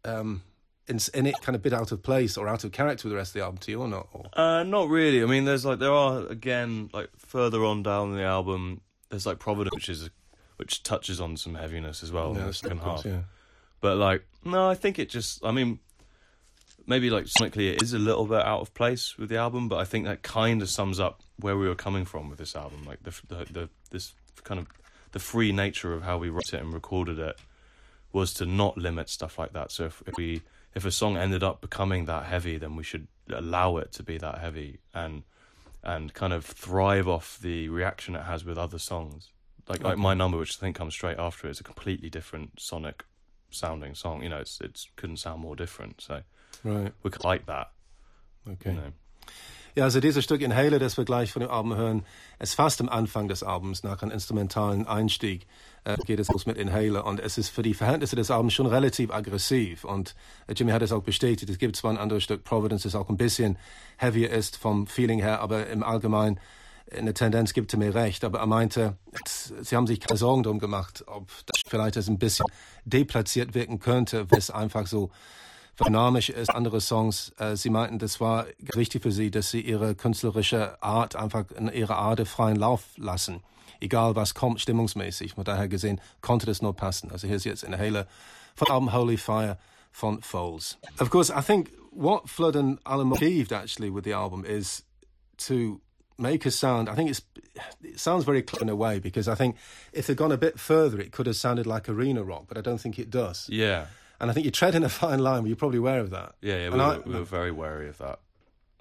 um, 0.05 0.43
in, 0.89 0.99
in 1.13 1.25
it 1.25 1.35
kind 1.41 1.55
of 1.55 1.61
bit 1.61 1.73
out 1.73 1.91
of 1.91 2.01
place 2.01 2.37
or 2.37 2.47
out 2.47 2.63
of 2.63 2.71
character 2.71 3.07
with 3.07 3.11
the 3.11 3.17
rest 3.17 3.29
of 3.29 3.33
the 3.35 3.41
album 3.41 3.57
to 3.59 3.71
you 3.71 3.81
or 3.81 3.87
not? 3.87 4.07
Or? 4.11 4.25
Uh, 4.33 4.63
not 4.63 4.89
really. 4.89 5.21
I 5.21 5.25
mean, 5.25 5.45
there's 5.45 5.65
like 5.65 5.79
there 5.79 5.93
are 5.93 6.25
again 6.27 6.89
like 6.93 7.09
further 7.17 7.63
on 7.63 7.83
down 7.83 8.15
the 8.15 8.23
album. 8.23 8.81
There's 9.09 9.25
like 9.25 9.39
Providence, 9.39 9.75
which 9.75 9.89
is 9.89 10.09
which 10.57 10.83
touches 10.83 11.21
on 11.21 11.37
some 11.37 11.55
heaviness 11.55 12.03
as 12.03 12.11
well 12.11 12.33
yeah, 12.33 12.41
in 12.41 12.47
the 12.47 12.53
second 12.53 12.79
half. 12.79 13.05
Yeah. 13.05 13.21
But 13.81 13.97
like, 13.97 14.25
no, 14.43 14.69
I 14.69 14.75
think 14.75 14.99
it 14.99 15.09
just. 15.09 15.43
I 15.45 15.51
mean, 15.51 15.79
maybe 16.85 17.09
like 17.09 17.25
sonically 17.25 17.73
it 17.73 17.81
is 17.81 17.93
a 17.93 17.99
little 17.99 18.25
bit 18.25 18.41
out 18.41 18.61
of 18.61 18.73
place 18.73 19.17
with 19.17 19.29
the 19.29 19.37
album, 19.37 19.69
but 19.69 19.77
I 19.77 19.85
think 19.85 20.05
that 20.05 20.23
kind 20.23 20.61
of 20.61 20.69
sums 20.69 20.99
up 20.99 21.21
where 21.39 21.57
we 21.57 21.67
were 21.67 21.75
coming 21.75 22.03
from 22.03 22.29
with 22.29 22.39
this 22.39 22.55
album. 22.55 22.83
Like 22.85 23.03
the 23.03 23.13
the, 23.27 23.53
the 23.53 23.69
this 23.91 24.13
kind 24.43 24.59
of 24.59 24.67
the 25.11 25.19
free 25.19 25.51
nature 25.51 25.93
of 25.93 26.03
how 26.03 26.17
we 26.17 26.29
wrote 26.29 26.53
it 26.53 26.61
and 26.61 26.73
recorded 26.73 27.19
it 27.19 27.37
was 28.11 28.33
to 28.35 28.45
not 28.45 28.77
limit 28.77 29.09
stuff 29.09 29.37
like 29.37 29.53
that. 29.53 29.71
So 29.71 29.85
if, 29.85 30.03
if 30.07 30.17
we 30.17 30.41
if 30.75 30.85
a 30.85 30.91
song 30.91 31.17
ended 31.17 31.43
up 31.43 31.61
becoming 31.61 32.05
that 32.05 32.25
heavy, 32.25 32.57
then 32.57 32.75
we 32.75 32.83
should 32.83 33.07
allow 33.31 33.77
it 33.77 33.91
to 33.93 34.03
be 34.03 34.17
that 34.17 34.39
heavy 34.39 34.79
and 34.93 35.23
and 35.83 36.13
kind 36.13 36.33
of 36.33 36.45
thrive 36.45 37.07
off 37.07 37.39
the 37.41 37.69
reaction 37.69 38.15
it 38.15 38.23
has 38.23 38.43
with 38.43 38.57
other 38.57 38.79
songs. 38.79 39.29
Like 39.67 39.83
like 39.83 39.97
my 39.97 40.13
number, 40.13 40.37
which 40.37 40.57
I 40.57 40.59
think 40.59 40.75
comes 40.75 40.93
straight 40.93 41.19
after 41.19 41.47
it, 41.47 41.51
is 41.51 41.59
a 41.59 41.63
completely 41.63 42.09
different 42.09 42.59
sonic 42.59 43.05
sounding 43.51 43.95
song. 43.95 44.23
You 44.23 44.29
know, 44.29 44.39
it's 44.39 44.59
it's 44.61 44.87
couldn't 44.95 45.17
sound 45.17 45.41
more 45.41 45.55
different. 45.55 46.01
So 46.01 46.21
Right. 46.63 46.91
we 47.03 47.09
could 47.11 47.23
like 47.23 47.45
that. 47.45 47.71
Okay. 48.47 48.71
You 48.71 48.75
know. 48.77 48.91
Ja, 49.79 49.85
also 49.85 50.01
dieses 50.01 50.25
Stück 50.25 50.41
Inhaler, 50.41 50.77
das 50.77 50.97
wir 50.97 51.05
gleich 51.05 51.31
von 51.31 51.39
dem 51.39 51.49
Album 51.49 51.73
hören, 51.73 52.05
ist 52.37 52.55
fast 52.55 52.81
am 52.81 52.89
Anfang 52.89 53.29
des 53.29 53.43
Albums, 53.43 53.81
nach 53.81 54.01
einem 54.01 54.11
instrumentalen 54.11 54.85
Einstieg, 54.85 55.47
äh, 55.85 55.95
geht 56.05 56.19
es 56.19 56.27
los 56.27 56.45
mit 56.45 56.57
Inhaler. 56.57 57.05
Und 57.05 57.21
es 57.21 57.37
ist 57.37 57.47
für 57.47 57.61
die 57.61 57.73
Verhältnisse 57.73 58.17
des 58.17 58.29
Albums 58.29 58.53
schon 58.53 58.65
relativ 58.65 59.09
aggressiv. 59.09 59.85
Und 59.85 60.15
äh, 60.47 60.53
Jimmy 60.53 60.73
hat 60.73 60.81
es 60.81 60.91
auch 60.91 61.03
bestätigt. 61.03 61.49
Es 61.49 61.59
gibt 61.59 61.77
zwar 61.77 61.91
ein 61.91 61.97
anderes 61.97 62.25
Stück, 62.25 62.43
Providence, 62.43 62.83
das 62.83 62.93
auch 62.93 63.07
ein 63.07 63.15
bisschen 63.15 63.57
heavier 63.95 64.31
ist 64.31 64.57
vom 64.57 64.85
Feeling 64.85 65.21
her, 65.21 65.39
aber 65.39 65.67
im 65.67 65.81
Allgemeinen 65.81 66.41
eine 66.91 67.13
Tendenz 67.13 67.53
gibt 67.53 67.71
er 67.71 67.79
mir 67.79 67.95
recht. 67.95 68.25
Aber 68.25 68.39
er 68.39 68.47
meinte, 68.47 68.97
sie 69.61 69.77
haben 69.77 69.87
sich 69.87 70.01
keine 70.01 70.17
Sorgen 70.17 70.43
darum 70.43 70.59
gemacht, 70.59 71.05
ob 71.07 71.29
das 71.45 71.61
vielleicht 71.65 71.95
ein 71.95 72.19
bisschen 72.19 72.47
deplatziert 72.83 73.53
wirken 73.53 73.79
könnte, 73.79 74.29
weil 74.29 74.39
es 74.39 74.51
einfach 74.51 74.87
so 74.87 75.09
dynamisch 75.79 76.29
ist, 76.29 76.49
andere 76.49 76.81
Songs. 76.81 77.31
Äh, 77.37 77.55
sie 77.55 77.69
meinten, 77.69 77.99
das 77.99 78.19
war 78.19 78.45
wichtig 78.59 79.03
für 79.03 79.11
sie, 79.11 79.31
dass 79.31 79.51
sie 79.51 79.61
ihre 79.61 79.95
künstlerische 79.95 80.81
Art 80.81 81.15
einfach 81.15 81.51
in 81.51 81.69
ihrer 81.71 81.97
Art 81.97 82.27
freien 82.27 82.57
Lauf 82.57 82.83
lassen. 82.97 83.41
Egal 83.79 84.15
was 84.15 84.33
kommt, 84.33 84.59
stimmungsmäßig. 84.61 85.33
Von 85.33 85.45
daher 85.45 85.67
gesehen 85.67 86.01
konnte 86.21 86.45
das 86.45 86.61
nur 86.61 86.75
passen. 86.75 87.11
Also 87.11 87.27
hier 87.27 87.37
ist 87.37 87.45
jetzt 87.45 87.63
Inhaler 87.63 88.07
von 88.55 88.69
Album 88.69 88.93
Holy 88.93 89.17
Fire 89.17 89.57
von 89.91 90.21
Foles. 90.21 90.77
Of 90.99 91.09
course, 91.09 91.31
I 91.31 91.41
think 91.41 91.71
what 91.91 92.29
Flood 92.29 92.55
and 92.55 92.79
Alan 92.85 93.11
achieved 93.13 93.51
actually 93.51 93.89
with 93.89 94.03
the 94.03 94.13
album 94.13 94.43
is 94.45 94.83
to 95.37 95.79
make 96.17 96.45
a 96.45 96.51
sound. 96.51 96.89
I 96.89 96.95
think 96.95 97.09
it's 97.09 97.21
it 97.81 97.99
sounds 97.99 98.25
very 98.25 98.41
clever 98.41 98.63
in 98.63 98.69
a 98.69 98.75
way 98.75 98.99
because 98.99 99.27
I 99.27 99.35
think 99.35 99.55
if 99.93 100.07
they'd 100.07 100.17
gone 100.17 100.31
a 100.31 100.37
bit 100.37 100.59
further, 100.59 100.99
it 100.99 101.11
could 101.11 101.27
have 101.27 101.35
sounded 101.35 101.65
like 101.65 101.89
arena 101.89 102.23
rock, 102.23 102.45
but 102.47 102.57
I 102.57 102.61
don't 102.61 102.79
think 102.79 102.99
it 102.99 103.09
does. 103.09 103.47
Yeah, 103.49 103.85
And 104.21 104.29
I 104.29 104.33
think 104.33 104.45
you're 104.45 104.51
treading 104.51 104.83
a 104.83 104.89
fine 104.89 105.19
line. 105.19 105.41
But 105.41 105.47
you're 105.47 105.55
probably 105.55 105.77
aware 105.79 105.99
of 105.99 106.09
that. 106.11 106.35
yeah, 106.41 106.57
yeah. 106.57 106.69
We, 106.69 106.79
I- 106.79 106.97
we 106.99 107.13
were 107.13 107.23
very 107.23 107.51
wary 107.51 107.87
of 107.89 107.97
that. 107.99 108.19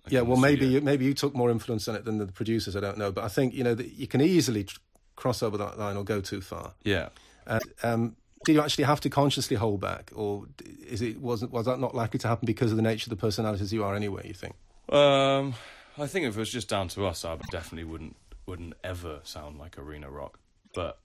Like 0.05 0.13
yeah, 0.13 0.21
well, 0.23 0.39
maybe 0.39 0.67
you, 0.67 0.81
maybe 0.81 1.05
you 1.05 1.13
took 1.15 1.35
more 1.35 1.51
influence 1.51 1.87
on 1.89 1.95
it 1.95 2.05
than 2.05 2.19
the 2.19 2.27
producers. 2.27 2.75
I 2.77 2.81
don't 2.81 2.97
know, 2.99 3.13
but 3.13 3.25
I 3.25 3.29
think 3.29 3.53
you 3.55 3.63
know 3.65 3.75
that 3.75 3.93
you 3.95 4.07
can 4.07 4.21
easily 4.21 4.65
tr- 4.65 4.79
cross 5.17 5.43
over 5.43 5.57
that 5.59 5.79
line 5.79 5.97
or 5.97 6.05
go 6.05 6.21
too 6.21 6.41
far. 6.41 6.73
Yeah. 6.83 7.09
And 7.47 7.63
um, 7.83 8.17
do 8.45 8.53
you 8.53 8.61
actually 8.63 8.85
have 8.85 9.01
to 9.03 9.11
consciously 9.11 9.57
hold 9.57 9.81
back, 9.81 10.11
or 10.15 10.47
is 10.87 11.03
it 11.03 11.21
wasn't 11.21 11.53
was 11.53 11.67
that 11.67 11.79
not 11.79 11.95
likely 11.95 12.19
to 12.21 12.29
happen 12.29 12.47
because 12.47 12.71
of 12.71 12.77
the 12.77 12.83
nature 12.83 13.07
of 13.07 13.11
the 13.11 13.21
personalities 13.21 13.73
you 13.73 13.85
are 13.85 13.95
anyway? 13.95 14.27
You 14.27 14.35
think? 14.35 14.55
Um, 14.89 15.55
I 15.99 16.07
think 16.07 16.27
if 16.27 16.37
it 16.37 16.41
was 16.41 16.51
just 16.51 16.69
down 16.69 16.89
to 16.89 17.05
us, 17.07 17.25
I 17.25 17.37
definitely 17.51 17.85
wouldn't 17.85 18.17
wouldn't 18.47 18.75
ever 18.83 19.21
sound 19.25 19.59
like 19.59 19.77
arena 19.79 20.09
rock. 20.11 20.39
But 20.75 20.99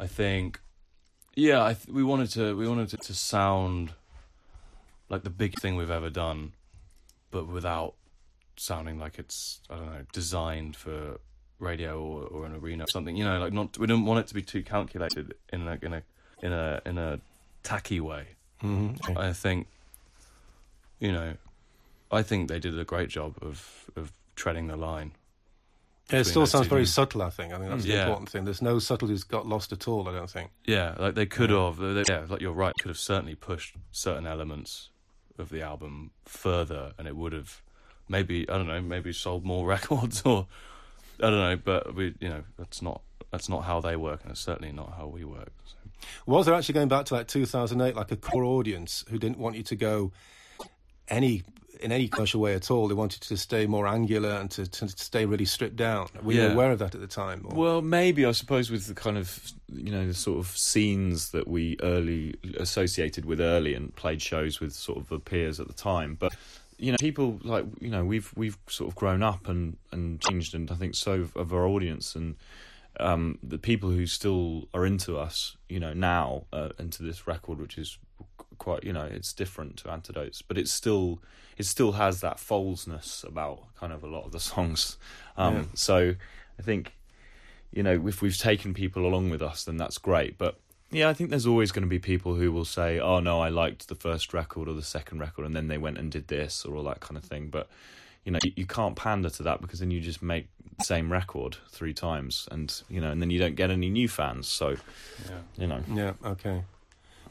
I 0.00 0.06
think, 0.08 0.58
yeah, 1.34 1.64
I 1.64 1.74
th- 1.74 1.88
we 1.88 2.02
wanted 2.02 2.30
to 2.32 2.56
we 2.56 2.68
wanted 2.68 2.92
it 2.94 3.02
to 3.02 3.14
sound 3.14 3.92
like 5.08 5.22
the 5.22 5.30
big 5.30 5.58
thing 5.60 5.76
we've 5.76 5.90
ever 5.90 6.10
done, 6.10 6.52
but 7.30 7.46
without 7.46 7.94
sounding 8.56 8.98
like 8.98 9.18
it's 9.18 9.60
I 9.70 9.76
don't 9.76 9.86
know 9.86 10.04
designed 10.12 10.76
for 10.76 11.18
radio 11.58 12.02
or, 12.02 12.24
or 12.24 12.46
an 12.46 12.54
arena 12.54 12.84
or 12.84 12.88
something. 12.88 13.16
You 13.16 13.24
know, 13.24 13.38
like 13.38 13.52
not 13.52 13.78
we 13.78 13.86
didn't 13.86 14.04
want 14.04 14.20
it 14.20 14.26
to 14.28 14.34
be 14.34 14.42
too 14.42 14.62
calculated 14.62 15.34
in 15.52 15.64
like 15.64 15.82
in 15.82 15.94
a 15.94 16.02
in 16.42 16.52
a 16.52 16.82
in 16.84 16.98
a 16.98 17.20
tacky 17.62 18.00
way. 18.00 18.26
Mm-hmm. 18.62 19.18
I 19.18 19.32
think, 19.32 19.66
you 21.00 21.12
know, 21.12 21.34
I 22.10 22.22
think 22.22 22.48
they 22.48 22.58
did 22.58 22.78
a 22.78 22.84
great 22.84 23.08
job 23.08 23.34
of 23.40 23.90
of 23.96 24.12
treading 24.36 24.66
the 24.66 24.76
line. 24.76 25.12
Yeah, 26.10 26.18
it 26.20 26.24
still 26.24 26.46
sounds 26.46 26.66
very 26.66 26.84
subtle. 26.86 27.22
I 27.22 27.30
think. 27.30 27.52
I 27.52 27.58
think 27.58 27.70
that's 27.70 27.84
the 27.84 27.90
Yeah. 27.90 28.02
important 28.02 28.28
thing. 28.30 28.44
There's 28.44 28.60
no 28.62 28.78
subtleties 28.78 29.24
got 29.24 29.46
lost 29.46 29.72
at 29.72 29.86
all. 29.88 30.08
I 30.08 30.12
don't 30.12 30.28
think. 30.28 30.50
Yeah, 30.66 30.94
like 30.98 31.14
they 31.14 31.26
could 31.26 31.50
have. 31.50 31.76
they- 31.78 32.04
Yeah, 32.08 32.26
like 32.28 32.40
you're 32.40 32.52
right. 32.52 32.74
Could 32.80 32.88
have 32.88 32.98
certainly 32.98 33.34
pushed 33.34 33.76
certain 33.92 34.26
elements 34.26 34.90
of 35.38 35.48
the 35.48 35.62
album 35.62 36.10
further, 36.26 36.92
and 36.98 37.08
it 37.08 37.16
would 37.16 37.32
have 37.32 37.62
maybe 38.08 38.48
I 38.48 38.58
don't 38.58 38.66
know, 38.66 38.80
maybe 38.82 39.12
sold 39.12 39.44
more 39.44 39.66
records 39.76 40.22
or 40.22 40.46
I 41.18 41.30
don't 41.30 41.38
know. 41.38 41.56
But 41.56 41.94
we, 41.94 42.14
you 42.20 42.28
know, 42.28 42.44
that's 42.58 42.82
not 42.82 43.00
that's 43.30 43.48
not 43.48 43.64
how 43.64 43.80
they 43.80 43.96
work, 43.96 44.22
and 44.22 44.30
it's 44.32 44.40
certainly 44.40 44.72
not 44.72 44.94
how 44.98 45.06
we 45.06 45.24
work. 45.24 45.52
So. 45.64 45.76
Was 46.26 46.46
there 46.46 46.54
actually 46.54 46.74
going 46.74 46.88
back 46.88 47.06
to 47.06 47.14
like 47.14 47.28
2008, 47.28 47.94
like 47.96 48.10
a 48.10 48.16
core 48.16 48.44
audience 48.44 49.04
who 49.08 49.18
didn't 49.18 49.38
want 49.38 49.56
you 49.56 49.62
to 49.62 49.76
go 49.76 50.12
any 51.08 51.42
in 51.82 51.92
any 51.92 52.08
commercial 52.08 52.40
way 52.40 52.54
at 52.54 52.70
all? 52.70 52.88
They 52.88 52.94
wanted 52.94 53.20
to 53.22 53.36
stay 53.36 53.66
more 53.66 53.86
angular 53.86 54.30
and 54.30 54.50
to, 54.52 54.66
to 54.66 54.88
stay 54.88 55.24
really 55.26 55.44
stripped 55.44 55.76
down. 55.76 56.08
Were 56.22 56.32
you 56.32 56.42
aware 56.52 56.70
of 56.72 56.78
that 56.78 56.94
at 56.94 57.00
the 57.00 57.06
time? 57.06 57.42
or- 57.44 57.54
Well, 57.56 57.82
maybe 57.82 58.24
I 58.24 58.32
suppose 58.32 58.70
with 58.70 58.86
the 58.86 58.94
kind 58.94 59.18
of 59.18 59.52
you 59.72 59.90
know 59.90 60.06
the 60.06 60.14
sort 60.14 60.38
of 60.38 60.46
scenes 60.56 61.30
that 61.30 61.48
we 61.48 61.76
early 61.82 62.34
associated 62.58 63.24
with 63.24 63.40
early 63.40 63.74
and 63.74 63.94
played 63.96 64.20
shows 64.22 64.60
with 64.60 64.72
sort 64.72 64.98
of 64.98 65.08
the 65.08 65.18
peers 65.18 65.58
at 65.60 65.66
the 65.68 65.74
time, 65.74 66.16
but 66.18 66.34
you 66.78 66.90
know 66.92 66.96
people 67.00 67.38
like 67.44 67.64
you 67.80 67.90
know 67.90 68.04
we've 68.04 68.32
we've 68.36 68.58
sort 68.68 68.88
of 68.90 68.94
grown 68.96 69.22
up 69.22 69.48
and 69.48 69.76
and 69.92 70.20
changed, 70.20 70.54
and 70.54 70.70
I 70.70 70.74
think 70.74 70.94
so 70.94 71.28
of 71.36 71.52
our 71.52 71.66
audience 71.66 72.14
and. 72.14 72.36
Um, 73.00 73.38
the 73.42 73.56
people 73.56 73.88
who 73.88 74.04
still 74.06 74.68
are 74.74 74.84
into 74.84 75.16
us, 75.16 75.56
you 75.66 75.80
know, 75.80 75.94
now 75.94 76.44
uh, 76.52 76.68
into 76.78 77.02
this 77.02 77.26
record, 77.26 77.58
which 77.58 77.78
is 77.78 77.96
quite, 78.62 78.84
you 78.84 78.92
know, 78.92 79.04
it's 79.04 79.32
different 79.32 79.76
to 79.78 79.90
Antidotes, 79.90 80.40
but 80.40 80.56
it's 80.56 80.70
still, 80.72 81.20
it 81.58 81.66
still 81.66 81.92
has 81.92 82.20
that 82.20 82.38
folesness 82.38 83.24
about 83.26 83.74
kind 83.74 83.92
of 83.92 84.04
a 84.04 84.06
lot 84.06 84.24
of 84.24 84.32
the 84.32 84.40
songs. 84.40 84.96
Um, 85.36 85.54
Yeah. 85.54 85.64
So 85.74 86.14
I 86.58 86.62
think 86.62 86.92
you 87.72 87.82
know, 87.82 88.06
if 88.06 88.20
we've 88.22 88.36
taken 88.36 88.74
people 88.74 89.06
along 89.06 89.30
with 89.30 89.42
us, 89.42 89.64
then 89.64 89.78
that's 89.78 89.98
great. 89.98 90.36
But 90.36 90.58
yeah, 90.90 91.08
I 91.08 91.14
think 91.14 91.30
there's 91.30 91.46
always 91.46 91.72
going 91.72 91.84
to 91.84 91.88
be 91.88 91.98
people 91.98 92.34
who 92.34 92.52
will 92.52 92.66
say, 92.66 93.00
"Oh 93.00 93.18
no, 93.20 93.40
I 93.40 93.48
liked 93.48 93.88
the 93.88 93.94
first 93.94 94.34
record 94.34 94.68
or 94.68 94.74
the 94.74 94.82
second 94.82 95.20
record, 95.20 95.46
and 95.46 95.56
then 95.56 95.68
they 95.68 95.78
went 95.78 95.98
and 95.98 96.12
did 96.12 96.28
this 96.28 96.64
or 96.66 96.76
all 96.76 96.84
that 96.84 97.00
kind 97.00 97.16
of 97.16 97.24
thing." 97.24 97.48
But 97.48 97.68
you 98.24 98.32
know, 98.32 98.38
you, 98.44 98.52
you 98.56 98.66
can't 98.66 98.94
pander 98.94 99.30
to 99.30 99.42
that 99.44 99.60
because 99.62 99.80
then 99.80 99.90
you 99.90 100.00
just 100.00 100.22
make 100.22 100.48
the 100.78 100.84
same 100.84 101.10
record 101.10 101.56
three 101.70 101.94
times, 101.94 102.46
and 102.50 102.68
you 102.90 103.00
know, 103.00 103.10
and 103.10 103.20
then 103.22 103.30
you 103.30 103.38
don't 103.38 103.56
get 103.56 103.70
any 103.70 103.88
new 103.88 104.08
fans. 104.08 104.48
So 104.48 104.76
Yeah. 105.30 105.40
you 105.56 105.66
know, 105.66 105.82
yeah, 105.94 106.12
okay. 106.24 106.64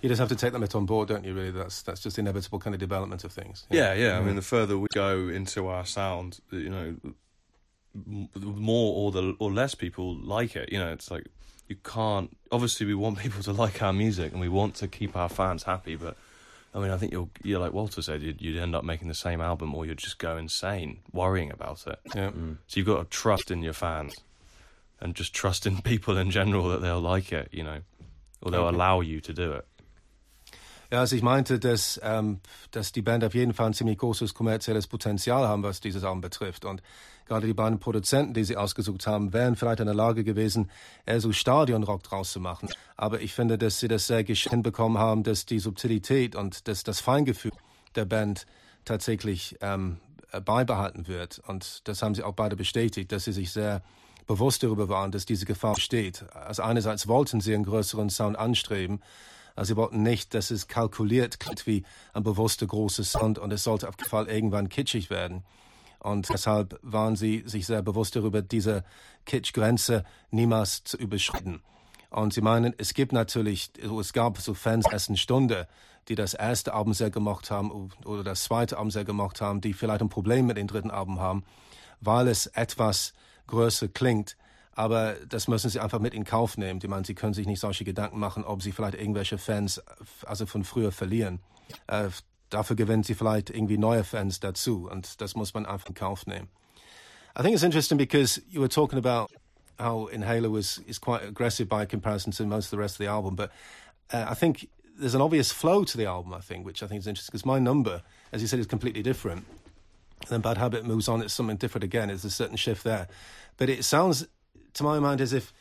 You 0.01 0.10
just 0.10 0.20
have 0.20 0.29
to 0.29 0.36
take 0.36 0.53
them 0.53 0.65
on 0.74 0.86
board, 0.86 1.08
don't 1.10 1.24
you? 1.24 1.34
Really, 1.34 1.51
that's 1.51 1.81
that's 1.84 2.01
just 2.01 2.15
the 2.15 2.22
inevitable 2.22 2.60
kind 2.60 2.74
of 2.74 2.79
development 2.79 3.24
of 3.24 3.31
things. 3.31 3.65
Yeah, 3.70 3.93
yeah. 3.93 4.17
I 4.17 4.22
mean, 4.22 4.34
mm. 4.34 4.38
the 4.38 4.41
further 4.41 4.77
we 4.77 4.88
go 4.93 5.27
into 5.29 5.67
our 5.67 5.86
sound, 5.86 6.39
you 6.51 6.70
know, 6.70 6.96
more 7.93 8.96
or 8.96 9.12
the 9.12 9.36
or 9.39 9.51
less 9.51 9.75
people 9.75 10.15
like 10.15 10.55
it. 10.55 10.72
You 10.72 10.79
know, 10.79 10.91
it's 10.91 11.12
like 11.12 11.27
you 11.67 11.75
can't. 11.84 12.36
Obviously, 12.51 12.86
we 12.86 12.96
want 12.96 13.17
people 13.25 13.41
to 13.43 13.51
like 13.51 13.81
our 13.81 13.93
music, 13.93 14.31
and 14.31 14.41
we 14.41 14.50
want 14.50 14.75
to 14.75 14.88
keep 14.88 15.15
our 15.15 15.29
fans 15.29 15.63
happy. 15.63 15.96
But 15.96 16.17
I 16.74 16.79
mean, 16.79 16.91
I 16.91 16.98
think 16.98 17.12
you'll, 17.12 17.29
you're 17.43 17.60
like 17.60 17.74
Walter 17.74 18.01
said, 18.01 18.22
you'd, 18.22 18.41
you'd 18.41 18.58
end 18.58 18.75
up 18.75 18.84
making 18.84 19.08
the 19.08 19.13
same 19.13 19.41
album, 19.41 19.75
or 19.75 19.86
you'd 19.86 19.98
just 19.98 20.17
go 20.17 20.38
insane 20.38 21.00
worrying 21.12 21.51
about 21.51 21.86
it. 21.88 22.00
yeah. 22.15 22.31
Mm. 22.31 22.58
So 22.67 22.79
you've 22.79 22.88
got 22.88 22.98
to 22.98 23.05
trust 23.05 23.51
in 23.51 23.62
your 23.62 23.74
fans, 23.74 24.15
and 25.00 25.15
just 25.15 25.34
trust 25.34 25.65
in 25.67 25.81
people 25.84 26.17
in 26.17 26.31
general 26.31 26.70
that 26.70 26.81
they'll 26.81 27.01
like 27.01 27.31
it. 27.31 27.50
You 27.51 27.63
know, 27.63 27.81
or 28.41 28.51
they'll 28.51 28.62
Okay. 28.62 28.75
allow 28.75 29.01
you 29.01 29.20
to 29.22 29.34
do 29.34 29.51
it. 29.53 29.65
Ja, 30.91 31.00
also 31.00 31.15
ich 31.15 31.21
meinte, 31.21 31.57
dass, 31.57 32.00
ähm, 32.03 32.41
dass 32.71 32.91
die 32.91 33.01
Band 33.01 33.24
auf 33.24 33.33
jeden 33.33 33.53
Fall 33.53 33.67
ein 33.67 33.74
ziemlich 33.74 33.98
großes 33.98 34.33
kommerzielles 34.33 34.88
Potenzial 34.88 35.48
haben, 35.48 35.63
was 35.63 35.79
dieses 35.79 36.03
Album 36.03 36.19
betrifft. 36.19 36.65
Und 36.65 36.83
gerade 37.25 37.48
die 37.48 37.53
beiden 37.53 37.79
Produzenten, 37.79 38.33
die 38.33 38.43
sie 38.43 38.57
ausgesucht 38.57 39.07
haben, 39.07 39.31
wären 39.31 39.55
vielleicht 39.55 39.79
in 39.79 39.86
der 39.86 39.95
Lage 39.95 40.25
gewesen, 40.25 40.69
eher 41.05 41.21
so 41.21 41.31
Stadionrock 41.31 42.03
draus 42.03 42.33
zu 42.33 42.41
machen. 42.41 42.67
Aber 42.98 43.21
ich 43.21 43.33
finde, 43.33 43.57
dass 43.57 43.79
sie 43.79 43.88
das 43.88 44.05
sehr 44.05 44.25
geschickt 44.25 44.51
hinbekommen 44.51 44.98
haben, 44.98 45.24
dass 45.24 45.45
die 45.45 45.60
Subtilität 45.60 46.36
und 46.36 46.67
dass 46.67 46.83
das 46.83 47.00
Feingefühl 47.00 47.53
der 47.95 48.03
Band 48.03 48.45
tatsächlich 48.83 49.55
ähm, 49.62 49.98
äh, 50.33 50.41
beibehalten 50.41 51.07
wird. 51.07 51.41
Und 51.48 51.88
das 51.88 52.01
haben 52.01 52.15
sie 52.15 52.24
auch 52.24 52.33
beide 52.33 52.57
bestätigt, 52.57 53.13
dass 53.13 53.24
sie 53.24 53.31
sich 53.31 53.53
sehr 53.53 53.81
bewusst 54.27 54.62
darüber 54.62 54.89
waren, 54.89 55.12
dass 55.12 55.25
diese 55.25 55.45
Gefahr 55.45 55.75
besteht. 55.75 56.25
Also 56.33 56.63
einerseits 56.63 57.07
wollten 57.07 57.39
sie 57.39 57.55
einen 57.55 57.63
größeren 57.63 58.10
Sound 58.10 58.38
anstreben, 58.38 59.01
also 59.55 59.74
sie 59.74 59.77
wollten 59.77 60.03
nicht, 60.03 60.34
dass 60.34 60.51
es 60.51 60.67
kalkuliert 60.67 61.39
klingt 61.39 61.67
wie 61.67 61.84
ein 62.13 62.24
bewusster 62.24 62.67
großer 62.67 63.03
Sound 63.03 63.39
und 63.39 63.51
es 63.51 63.63
sollte 63.63 63.88
auf 63.88 63.96
jeden 63.98 64.10
Fall 64.10 64.27
irgendwann 64.27 64.70
kitschig 64.70 65.10
werden. 65.10 65.43
Und 66.00 66.29
deshalb 66.29 66.79
waren 66.81 67.15
sie 67.15 67.43
sich 67.46 67.67
sehr 67.67 67.84
bewusst 67.84 68.15
darüber, 68.15 68.41
diese 68.41 68.84
Kitschgrenze 69.25 70.03
niemals 70.31 70.84
zu 70.84 70.98
überschreiten. 70.98 71.62
Und 72.10 72.34
sie 72.34 72.41
meinen, 72.41 72.74
es 72.77 72.93
gibt 72.93 73.13
natürlich, 73.13 73.72
es 73.79 74.12
gab 74.12 74.39
so 74.39 74.53
Fans 74.53 74.86
ersten 74.91 75.15
Stunde, 75.15 75.67
die 76.08 76.15
das 76.15 76.34
erste 76.34 76.74
Album 76.74 76.93
sehr 76.93 77.12
gemocht 77.12 77.51
haben 77.51 77.91
oder 78.03 78.24
das 78.24 78.43
zweite 78.43 78.77
Album 78.77 78.91
sehr 78.91 79.05
gemocht 79.05 79.41
haben, 79.41 79.62
die 79.62 79.74
vielleicht 79.74 80.01
ein 80.01 80.10
Problem 80.10 80.48
mit 80.48 80.58
dem 80.58 80.67
dritten 80.67 80.91
Album 80.91 81.20
haben, 81.20 81.43
weil 82.01 82.27
es 82.27 82.48
etwas 82.48 83.13
größer 83.48 83.88
klingt. 83.88 84.36
Aber 84.73 85.15
das 85.27 85.47
müssen 85.47 85.69
sie 85.69 85.79
einfach 85.79 85.99
mit 85.99 86.13
in 86.13 86.23
Kauf 86.23 86.57
nehmen. 86.57 86.79
Die 86.79 86.87
meinen, 86.87 87.03
sie 87.03 87.15
können 87.15 87.33
sich 87.33 87.45
nicht 87.45 87.59
solche 87.59 87.83
Gedanken 87.83 88.19
machen, 88.19 88.43
ob 88.45 88.61
sie 88.61 88.71
vielleicht 88.71 88.95
irgendwelche 88.95 89.37
Fans, 89.37 89.81
also 90.25 90.45
von 90.45 90.63
früher 90.63 90.91
verlieren. 90.91 91.39
Äh, 91.87 92.09
dafür 92.49 92.75
gewinnt 92.75 93.05
sie 93.05 93.15
vielleicht 93.15 93.49
irgendwie 93.49 93.77
neue 93.77 94.03
Fans 94.03 94.39
dazu. 94.39 94.87
Und 94.89 95.19
das 95.21 95.35
muss 95.35 95.53
man 95.53 95.65
einfach 95.65 95.89
in 95.89 95.95
Kauf 95.95 96.25
nehmen. 96.25 96.47
I 97.37 97.41
think 97.41 97.53
it's 97.53 97.63
interesting 97.63 97.97
because 97.97 98.41
you 98.49 98.59
were 98.59 98.69
talking 98.69 98.99
about 98.99 99.29
how 99.79 100.07
Inhaler 100.07 100.49
was 100.49 100.79
is 100.87 100.99
quite 100.99 101.23
aggressive 101.23 101.67
by 101.67 101.85
comparison 101.85 102.31
to 102.33 102.45
most 102.45 102.65
of 102.65 102.71
the 102.71 102.77
rest 102.77 102.95
of 102.95 102.99
the 102.99 103.07
album, 103.07 103.35
but 103.35 103.51
uh, 104.13 104.25
I 104.29 104.33
think 104.33 104.67
there's 104.97 105.15
an 105.15 105.21
obvious 105.21 105.51
flow 105.51 105.83
to 105.83 105.97
the 105.97 106.05
album. 106.05 106.33
I 106.33 106.41
think, 106.41 106.65
which 106.65 106.83
I 106.83 106.87
think 106.87 106.99
is 106.99 107.07
interesting 107.07 107.31
because 107.31 107.45
my 107.45 107.59
number, 107.59 108.03
as 108.31 108.41
you 108.41 108.47
said, 108.47 108.59
is 108.59 108.67
completely 108.67 109.01
different. 109.01 109.45
And 110.21 110.29
then 110.29 110.41
Bad 110.41 110.57
Habit 110.57 110.85
moves 110.85 111.07
on; 111.07 111.21
it's 111.21 111.33
something 111.33 111.57
different 111.57 111.83
again. 111.83 112.09
There's 112.09 112.25
a 112.25 112.29
certain 112.29 112.57
shift 112.57 112.83
there, 112.83 113.07
but 113.57 113.69
it 113.69 113.83
sounds, 113.85 114.27
to 114.73 114.83
my 114.83 114.99
mind, 114.99 115.21
is 115.21 115.33
if 115.33 115.53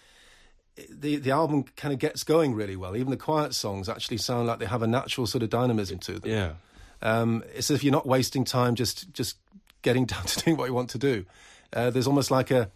the 0.88 1.16
the 1.16 1.30
album 1.30 1.64
kind 1.76 1.92
of 1.92 2.00
gets 2.00 2.24
going 2.24 2.54
really 2.54 2.76
well. 2.76 2.96
Even 2.96 3.10
the 3.10 3.16
quiet 3.16 3.54
songs 3.54 3.88
actually 3.88 4.16
sound 4.16 4.46
like 4.46 4.58
they 4.58 4.66
have 4.66 4.82
a 4.82 4.86
natural 4.86 5.26
sort 5.26 5.42
of 5.42 5.50
dynamism 5.50 5.98
to 6.00 6.18
them. 6.18 6.30
Yeah. 6.30 6.52
Um, 7.02 7.42
it's 7.54 7.70
as 7.70 7.76
if 7.76 7.84
you're 7.84 7.92
not 7.92 8.06
wasting 8.06 8.44
time 8.44 8.74
just 8.74 9.12
just 9.12 9.36
getting 9.82 10.04
down 10.06 10.24
to 10.24 10.40
doing 10.40 10.56
what 10.56 10.68
you 10.68 10.74
want 10.74 10.90
to 10.90 10.98
do. 10.98 11.26
Uh, 11.72 11.90
there's 11.90 12.06
almost 12.06 12.30
like 12.30 12.50
a 12.50 12.70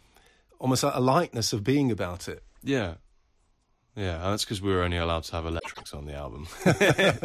almost 0.59 0.83
like 0.83 0.95
a 0.95 1.01
lightness 1.01 1.53
of 1.53 1.65
being 1.65 1.91
about 1.91 2.29
it. 2.29 2.43
Yeah. 2.63 2.95
Yeah, 3.97 4.17
and 4.17 4.33
that's 4.33 4.45
because 4.45 4.61
we 4.61 4.73
were 4.75 4.83
only 4.83 4.97
allowed 4.97 5.23
to 5.25 5.33
have 5.37 5.47
electrics 5.47 5.95
on 5.95 6.07
the 6.07 6.15
album. 6.15 6.49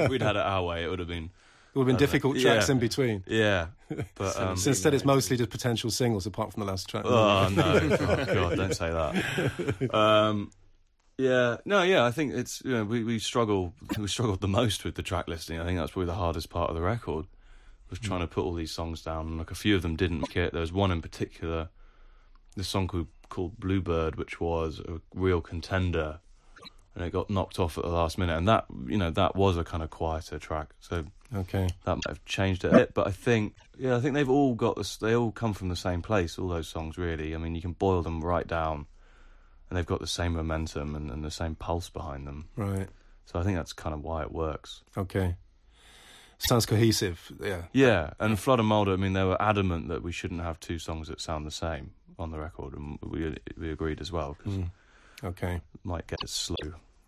We'd 0.09 0.21
had 0.21 0.35
it 0.35 0.41
our 0.41 0.63
way, 0.63 0.83
it 0.83 0.89
would 0.89 0.99
have 0.99 1.07
been. 1.07 1.31
It 1.73 1.77
would 1.77 1.87
have 1.87 1.97
been 1.97 2.03
difficult 2.03 2.37
yeah. 2.37 2.53
tracks 2.53 2.69
in 2.69 2.79
between. 2.79 3.23
Yeah, 3.27 3.67
but 4.15 4.39
um, 4.39 4.57
so 4.57 4.69
instead, 4.69 4.93
it's 4.93 5.05
mostly 5.05 5.37
just 5.37 5.51
potential 5.51 5.91
singles, 5.91 6.25
apart 6.25 6.51
from 6.51 6.61
the 6.61 6.67
last 6.67 6.89
track. 6.89 7.05
Oh 7.05 7.49
no! 7.55 7.79
oh 7.99 8.25
god, 8.25 8.57
don't 8.57 8.75
say 8.75 8.91
that. 8.91 9.93
Um, 9.93 10.51
yeah, 11.17 11.57
no, 11.65 11.83
yeah. 11.83 12.05
I 12.05 12.11
think 12.11 12.33
it's 12.33 12.61
you 12.65 12.71
know 12.71 12.85
we 12.85 13.03
we 13.03 13.19
struggle 13.19 13.73
we 13.97 14.07
struggled 14.07 14.41
the 14.41 14.47
most 14.47 14.83
with 14.83 14.95
the 14.95 15.03
track 15.03 15.27
listing. 15.27 15.59
I 15.59 15.65
think 15.65 15.77
that's 15.77 15.91
probably 15.91 16.07
the 16.07 16.13
hardest 16.13 16.49
part 16.49 16.69
of 16.69 16.75
the 16.75 16.81
record 16.81 17.27
was 17.89 17.99
trying 17.99 18.21
to 18.21 18.27
put 18.27 18.43
all 18.43 18.53
these 18.53 18.71
songs 18.71 19.01
down. 19.01 19.37
Like 19.37 19.51
a 19.51 19.55
few 19.55 19.75
of 19.75 19.81
them 19.81 19.95
didn't 19.95 20.21
make 20.21 20.37
it. 20.37 20.53
There 20.53 20.61
was 20.61 20.71
one 20.71 20.91
in 20.91 21.01
particular, 21.01 21.69
this 22.55 22.67
song 22.67 22.87
called 22.87 23.07
called 23.29 23.59
Bluebird, 23.59 24.15
which 24.15 24.39
was 24.39 24.79
a 24.79 25.01
real 25.13 25.41
contender, 25.41 26.19
and 26.95 27.03
it 27.03 27.11
got 27.11 27.29
knocked 27.29 27.59
off 27.59 27.77
at 27.77 27.83
the 27.83 27.89
last 27.89 28.17
minute. 28.17 28.37
And 28.37 28.47
that 28.47 28.65
you 28.87 28.97
know 28.97 29.11
that 29.11 29.35
was 29.35 29.57
a 29.57 29.63
kind 29.63 29.83
of 29.83 29.89
quieter 29.89 30.39
track, 30.39 30.69
so 30.79 31.05
Okay. 31.35 31.67
that 31.85 31.95
might 31.95 32.07
have 32.07 32.25
changed 32.25 32.65
it 32.65 32.73
a 32.73 32.77
bit. 32.77 32.93
But 32.93 33.07
I 33.07 33.11
think 33.11 33.53
yeah, 33.77 33.95
I 33.95 33.99
think 33.99 34.13
they've 34.15 34.29
all 34.29 34.55
got 34.55 34.75
this. 34.75 34.97
They 34.97 35.15
all 35.15 35.31
come 35.31 35.53
from 35.53 35.69
the 35.69 35.75
same 35.75 36.01
place. 36.01 36.39
All 36.39 36.47
those 36.47 36.67
songs 36.67 36.97
really. 36.97 37.35
I 37.35 37.37
mean, 37.37 37.55
you 37.55 37.61
can 37.61 37.73
boil 37.73 38.01
them 38.01 38.21
right 38.21 38.47
down, 38.47 38.87
and 39.69 39.77
they've 39.77 39.85
got 39.85 39.99
the 39.99 40.07
same 40.07 40.33
momentum 40.33 40.95
and, 40.95 41.09
and 41.11 41.23
the 41.23 41.31
same 41.31 41.55
pulse 41.55 41.89
behind 41.89 42.25
them. 42.27 42.49
Right. 42.55 42.87
So 43.25 43.39
I 43.39 43.43
think 43.43 43.57
that's 43.57 43.73
kind 43.73 43.93
of 43.93 44.01
why 44.03 44.23
it 44.23 44.31
works. 44.31 44.81
Okay. 44.97 45.35
Sounds 46.39 46.65
cohesive. 46.65 47.31
Yeah. 47.43 47.63
Yeah, 47.73 48.11
and 48.19 48.39
Flood 48.39 48.59
and 48.59 48.67
Moulder, 48.69 48.93
I 48.93 48.95
mean, 48.95 49.11
they 49.13 49.23
were 49.25 49.39
adamant 49.41 49.89
that 49.89 50.01
we 50.01 50.11
shouldn't 50.13 50.41
have 50.41 50.57
two 50.59 50.79
songs 50.79 51.09
that 51.09 51.19
sound 51.19 51.45
the 51.45 51.51
same 51.51 51.91
on 52.17 52.31
the 52.31 52.39
record, 52.39 52.73
and 52.73 52.97
we 53.03 53.35
we 53.57 53.71
agreed 53.71 54.01
as 54.01 54.11
well 54.11 54.35
because 54.37 54.57
Mm. 54.57 54.71
Okay. 55.23 55.61
might 55.83 56.07
get 56.07 56.17
slow. 56.27 56.55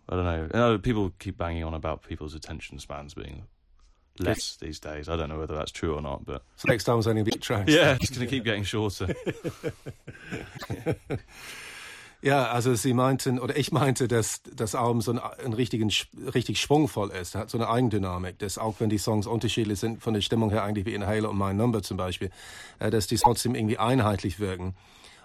I 0.08 0.16
don't 0.16 0.24
know. 0.24 0.48
I 0.52 0.58
know. 0.58 0.78
People 0.78 1.12
keep 1.18 1.38
banging 1.38 1.64
on 1.64 1.72
about 1.74 2.02
people's 2.02 2.34
attention 2.34 2.78
spans 2.78 3.14
being 3.14 3.44
less 4.22 4.56
these 4.56 4.80
days. 4.80 5.08
I 5.08 5.16
don't 5.16 5.28
know 5.28 5.38
whether 5.38 5.54
that's 5.54 5.72
true 5.72 5.94
or 5.94 6.00
not, 6.02 6.24
but 6.24 6.42
So 6.56 6.68
next 6.68 6.84
time 6.84 6.96
was 6.96 7.06
only 7.06 7.20
a 7.22 7.24
bit 7.24 7.40
tracks. 7.40 7.70
yeah, 7.72 7.96
it's 8.00 8.10
going 8.10 8.26
to 8.26 8.26
keep 8.26 8.44
getting 8.44 8.64
shorter. 8.64 9.08
Ja, 12.24 12.52
also 12.52 12.76
sie 12.76 12.94
meinten, 12.94 13.40
oder 13.40 13.56
ich 13.56 13.72
meinte, 13.72 14.06
dass 14.06 14.42
das 14.54 14.76
Album 14.76 15.00
so 15.00 15.10
einen, 15.10 15.18
einen 15.18 15.54
richtigen, 15.54 15.90
richtig 16.32 16.60
schwungvoll 16.60 17.10
ist. 17.10 17.34
Hat 17.34 17.50
so 17.50 17.58
eine 17.58 17.68
Eigendynamik, 17.68 18.38
dass 18.38 18.58
auch 18.58 18.76
wenn 18.78 18.90
die 18.90 18.98
Songs 18.98 19.26
unterschiedlich 19.26 19.80
sind, 19.80 20.00
von 20.00 20.14
der 20.14 20.20
Stimmung 20.20 20.50
her 20.50 20.62
eigentlich 20.62 20.86
wie 20.86 20.94
Inhaler 20.94 21.30
und 21.30 21.36
My 21.38 21.52
Number 21.52 21.82
zum 21.82 21.96
Beispiel, 21.96 22.30
äh, 22.78 22.90
dass 22.90 23.08
die 23.08 23.16
trotzdem 23.16 23.56
irgendwie 23.56 23.78
einheitlich 23.78 24.38
wirken. 24.38 24.76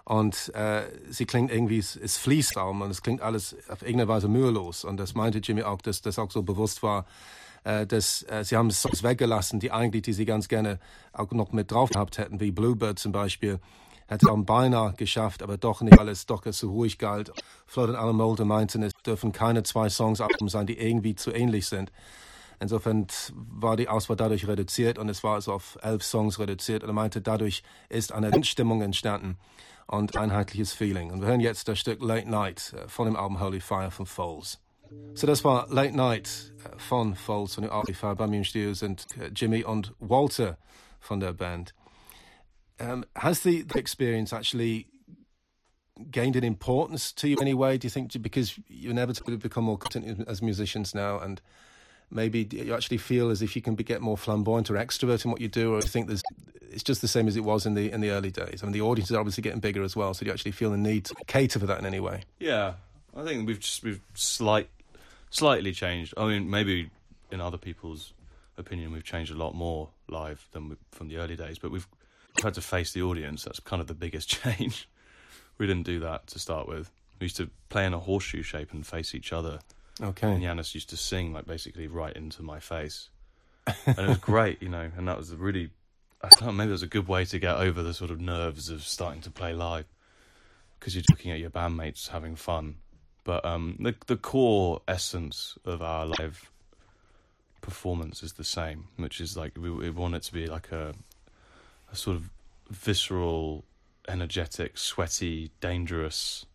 Und 0.05 0.51
äh, 0.55 0.85
sie 1.07 1.27
klingt 1.27 1.51
irgendwie, 1.51 1.77
es, 1.77 1.95
es 1.95 2.17
fließt 2.17 2.57
Raum 2.57 2.81
und 2.81 2.89
es 2.89 3.03
klingt 3.03 3.21
alles 3.21 3.55
auf 3.69 3.83
irgendeine 3.83 4.07
Weise 4.07 4.27
mühelos. 4.27 4.83
Und 4.83 4.97
das 4.97 5.13
meinte 5.13 5.37
Jimmy 5.37 5.61
auch, 5.61 5.83
dass 5.83 6.01
das 6.01 6.17
auch 6.17 6.31
so 6.31 6.41
bewusst 6.41 6.81
war, 6.81 7.05
dass 7.85 8.23
äh, 8.23 8.43
sie 8.43 8.55
haben 8.55 8.71
Songs 8.71 9.03
weggelassen, 9.03 9.59
die 9.59 9.71
eigentlich, 9.71 10.03
die 10.03 10.13
sie 10.13 10.25
ganz 10.25 10.47
gerne 10.47 10.79
auch 11.11 11.31
noch 11.31 11.51
mit 11.51 11.71
drauf 11.71 11.89
gehabt 11.89 12.17
hätten, 12.17 12.39
wie 12.39 12.51
Bluebird 12.51 12.97
zum 12.99 13.11
Beispiel. 13.11 13.59
Hätte 14.07 14.31
auch 14.31 14.37
beinahe 14.37 14.93
geschafft, 14.93 15.43
aber 15.43 15.57
doch 15.57 15.81
nicht, 15.81 15.97
weil 15.97 16.07
es 16.07 16.25
doch 16.25 16.43
so 16.51 16.69
ruhig 16.69 16.97
galt. 16.97 17.31
Flood 17.65 17.89
und 17.89 17.95
Alan 17.97 18.15
Mulder 18.15 18.45
meinten, 18.45 18.83
es 18.83 18.93
dürfen 19.05 19.33
keine 19.33 19.63
zwei 19.63 19.89
Songs 19.89 20.21
Alben 20.21 20.47
sein, 20.47 20.65
die 20.65 20.79
irgendwie 20.79 21.15
zu 21.15 21.33
ähnlich 21.33 21.67
sind. 21.67 21.91
Insofern 22.59 23.07
war 23.35 23.75
die 23.75 23.89
Auswahl 23.89 24.15
dadurch 24.15 24.47
reduziert 24.47 24.97
und 24.97 25.09
es 25.09 25.23
war 25.23 25.35
also 25.35 25.51
auf 25.51 25.77
elf 25.81 26.03
Songs 26.03 26.39
reduziert. 26.39 26.83
Und 26.83 26.89
er 26.89 26.93
meinte, 26.93 27.21
dadurch 27.21 27.63
ist 27.89 28.13
eine 28.13 28.43
Stimmung 28.45 28.81
entstanden 28.81 29.37
und 29.87 30.15
einheitliches 30.15 30.71
Feeling. 30.73 31.11
Und 31.11 31.21
wir 31.21 31.27
hören 31.27 31.41
jetzt 31.41 31.67
das 31.67 31.77
Stück 31.77 32.01
Late 32.01 32.29
Night 32.29 32.73
äh, 32.73 32.87
von 32.87 33.05
dem 33.05 33.15
Album 33.15 33.41
Holy 33.41 33.59
Fire 33.59 33.91
von 33.91 34.05
Foles. 34.05 34.59
So 35.13 35.27
das 35.27 35.43
war 35.43 35.67
Late 35.69 35.95
Night 35.95 36.53
von 36.77 37.15
Foals 37.15 37.55
von 37.55 37.69
Holy 37.69 37.93
Fire. 37.93 38.15
Bei 38.15 38.27
mir 38.27 38.43
im 38.43 38.95
Jimmy 39.35 39.63
und 39.63 39.93
Walter 39.99 40.57
von 40.99 41.19
der 41.19 41.33
Band. 41.33 41.73
Um, 42.79 43.03
has 43.15 43.41
the, 43.41 43.63
the 43.63 43.79
experience 43.79 44.31
actually 44.31 44.85
gained 46.11 46.35
in 46.35 46.43
importance 46.43 47.11
to 47.13 47.27
you 47.27 47.37
anyway? 47.41 47.77
Do 47.77 47.87
you 47.87 47.89
think 47.89 48.21
because 48.21 48.59
you're 48.67 48.91
inevitably 48.91 49.37
become 49.37 49.63
more 49.63 49.77
competent 49.77 50.27
as 50.27 50.41
musicians 50.41 50.93
now, 50.93 51.19
and 51.19 51.41
maybe 52.11 52.47
you 52.51 52.73
actually 52.73 52.97
feel 52.97 53.29
as 53.29 53.41
if 53.41 53.55
you 53.55 53.61
can 53.61 53.75
be, 53.75 53.83
get 53.83 54.01
more 54.01 54.17
flamboyant 54.17 54.69
or 54.69 54.75
extrovert 54.75 55.25
in 55.25 55.31
what 55.31 55.41
you 55.41 55.47
do, 55.47 55.73
or 55.73 55.79
do 55.79 55.85
you 55.85 55.89
think 55.89 56.07
there's 56.07 56.23
it's 56.69 56.83
just 56.83 57.01
the 57.01 57.07
same 57.07 57.27
as 57.27 57.35
it 57.35 57.43
was 57.43 57.65
in 57.65 57.73
the 57.73 57.91
in 57.91 58.01
the 58.01 58.11
early 58.11 58.31
days? 58.31 58.61
I 58.61 58.65
mean, 58.65 58.73
the 58.73 58.81
audience 58.81 59.09
is 59.09 59.17
obviously 59.17 59.41
getting 59.41 59.59
bigger 59.59 59.83
as 59.83 59.95
well, 59.95 60.13
so 60.13 60.19
do 60.19 60.27
you 60.27 60.33
actually 60.33 60.51
feel 60.51 60.71
the 60.71 60.77
need 60.77 61.05
to 61.05 61.15
cater 61.25 61.59
for 61.59 61.65
that 61.65 61.79
in 61.79 61.85
any 61.85 61.99
way? 61.99 62.23
yeah, 62.39 62.73
I 63.15 63.23
think 63.23 63.47
we've 63.47 63.59
just 63.59 63.83
we've 63.83 64.01
slight 64.13 64.69
slightly 65.29 65.71
changed. 65.71 66.13
I 66.17 66.27
mean, 66.27 66.49
maybe 66.49 66.89
in 67.31 67.41
other 67.41 67.57
people's 67.57 68.13
opinion, 68.57 68.91
we've 68.91 69.03
changed 69.03 69.31
a 69.31 69.37
lot 69.37 69.55
more 69.55 69.89
live 70.07 70.47
than 70.51 70.69
we, 70.69 70.75
from 70.91 71.07
the 71.07 71.17
early 71.17 71.35
days, 71.35 71.59
but 71.59 71.71
we've 71.71 71.87
had 72.41 72.53
to 72.55 72.61
face 72.61 72.93
the 72.93 73.01
audience. 73.01 73.43
That's 73.43 73.59
kind 73.59 73.81
of 73.81 73.87
the 73.87 73.93
biggest 73.93 74.29
change. 74.43 74.87
we 75.57 75.67
didn't 75.67 75.85
do 75.85 75.99
that 75.99 76.27
to 76.27 76.39
start 76.39 76.67
with. 76.67 76.91
We 77.19 77.25
used 77.25 77.37
to 77.37 77.49
play 77.69 77.85
in 77.85 77.93
a 77.93 77.99
horseshoe 77.99 78.43
shape 78.43 78.73
and 78.73 78.85
face 78.85 79.15
each 79.15 79.33
other. 79.33 79.59
Okay. 80.01 80.31
And 80.31 80.43
Yannis 80.43 80.75
used 80.75 80.89
to 80.91 80.97
sing 80.97 81.33
like 81.33 81.45
basically 81.45 81.87
right 81.87 82.15
into 82.15 82.43
my 82.43 82.59
face, 82.59 83.09
and 83.85 83.97
it 83.97 84.07
was 84.07 84.17
great, 84.19 84.61
you 84.61 84.69
know. 84.69 84.91
And 84.95 85.07
that 85.07 85.17
was 85.17 85.31
a 85.31 85.35
really, 85.35 85.71
I 86.21 86.29
don't 86.29 86.47
know, 86.49 86.51
maybe 86.51 86.69
it 86.69 86.73
was 86.73 86.83
a 86.83 86.87
good 86.87 87.07
way 87.07 87.25
to 87.25 87.39
get 87.39 87.55
over 87.55 87.81
the 87.81 87.95
sort 87.95 88.11
of 88.11 88.21
nerves 88.21 88.69
of 88.69 88.83
starting 88.83 89.21
to 89.21 89.31
play 89.31 89.53
live 89.53 89.85
because 90.79 90.95
you're 90.95 91.03
looking 91.09 91.31
at 91.31 91.39
your 91.39 91.49
bandmates 91.49 92.09
having 92.09 92.35
fun. 92.35 92.75
But 93.27 93.43
um, 93.43 93.75
the 93.77 93.93
the 94.05 94.15
core 94.15 94.81
essence 94.87 95.57
of 95.65 95.81
our 95.81 96.05
live 96.05 96.49
performance 97.59 98.23
is 98.23 98.33
the 98.33 98.45
same, 98.45 98.87
which 98.95 99.19
is 99.19 99.35
like 99.35 99.57
we, 99.57 99.69
we 99.69 99.89
want 99.89 100.15
it 100.15 100.23
to 100.23 100.33
be 100.33 100.47
like 100.47 100.71
a 100.71 100.95
a 101.91 101.95
sort 101.97 102.15
of 102.15 102.29
visceral, 102.69 103.65
energetic, 104.07 104.77
sweaty, 104.77 105.51
dangerous 105.59 106.45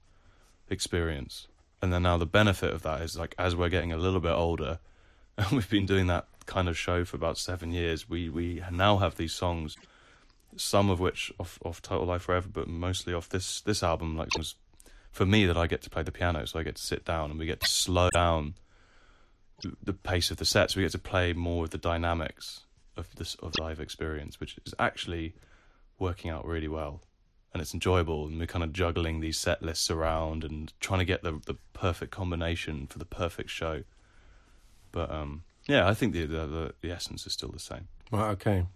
experience. 0.70 1.46
And 1.82 1.92
then 1.92 2.04
now 2.04 2.16
the 2.16 2.24
benefit 2.24 2.72
of 2.72 2.80
that 2.84 3.02
is 3.02 3.18
like 3.18 3.34
as 3.38 3.54
we're 3.54 3.68
getting 3.68 3.92
a 3.92 3.98
little 3.98 4.20
bit 4.20 4.32
older, 4.32 4.78
and 5.36 5.50
we've 5.50 5.68
been 5.68 5.84
doing 5.84 6.06
that 6.06 6.26
kind 6.46 6.70
of 6.70 6.78
show 6.78 7.04
for 7.04 7.18
about 7.18 7.36
seven 7.36 7.72
years, 7.72 8.08
we 8.08 8.30
we 8.30 8.62
now 8.70 8.96
have 8.96 9.16
these 9.16 9.34
songs, 9.34 9.76
some 10.56 10.88
of 10.88 11.00
which 11.00 11.30
off 11.38 11.58
off 11.66 11.82
Total 11.82 12.06
Life 12.06 12.22
Forever, 12.22 12.48
but 12.50 12.66
mostly 12.66 13.12
off 13.12 13.28
this 13.28 13.60
this 13.60 13.82
album. 13.82 14.16
Like 14.16 14.34
was 14.38 14.54
for 15.12 15.24
me 15.26 15.46
that 15.46 15.56
I 15.56 15.66
get 15.66 15.82
to 15.82 15.90
play 15.90 16.02
the 16.02 16.10
piano, 16.10 16.46
so 16.46 16.58
I 16.58 16.62
get 16.62 16.76
to 16.76 16.82
sit 16.82 17.04
down 17.04 17.30
and 17.30 17.38
we 17.38 17.46
get 17.46 17.60
to 17.60 17.68
slow 17.68 18.10
down 18.10 18.54
the- 19.82 19.92
pace 19.92 20.30
of 20.32 20.38
the 20.38 20.44
sets. 20.44 20.74
We 20.74 20.82
get 20.82 20.92
to 20.92 20.98
play 20.98 21.32
more 21.32 21.64
of 21.64 21.70
the 21.70 21.78
dynamics 21.78 22.62
of 22.96 23.14
this 23.16 23.36
of 23.36 23.58
live 23.58 23.78
experience, 23.78 24.40
which 24.40 24.58
is 24.64 24.74
actually 24.78 25.34
working 25.98 26.30
out 26.30 26.44
really 26.44 26.68
well 26.68 27.02
and 27.52 27.60
it's 27.60 27.74
enjoyable 27.74 28.26
and 28.26 28.38
we're 28.38 28.46
kind 28.46 28.64
of 28.64 28.72
juggling 28.72 29.20
these 29.20 29.38
set 29.38 29.62
lists 29.62 29.90
around 29.90 30.42
and 30.42 30.72
trying 30.80 30.98
to 30.98 31.04
get 31.04 31.22
the 31.22 31.40
the 31.46 31.54
perfect 31.72 32.10
combination 32.10 32.86
for 32.86 32.98
the 32.98 33.04
perfect 33.04 33.50
show 33.50 33.82
but 34.90 35.10
um 35.10 35.44
yeah 35.68 35.86
i 35.88 35.94
think 35.94 36.12
the 36.12 36.24
the, 36.24 36.46
the, 36.46 36.74
the 36.80 36.90
essence 36.90 37.26
is 37.26 37.32
still 37.32 37.50
the 37.50 37.58
same 37.58 37.86
Right, 38.10 38.30
okay. 38.32 38.66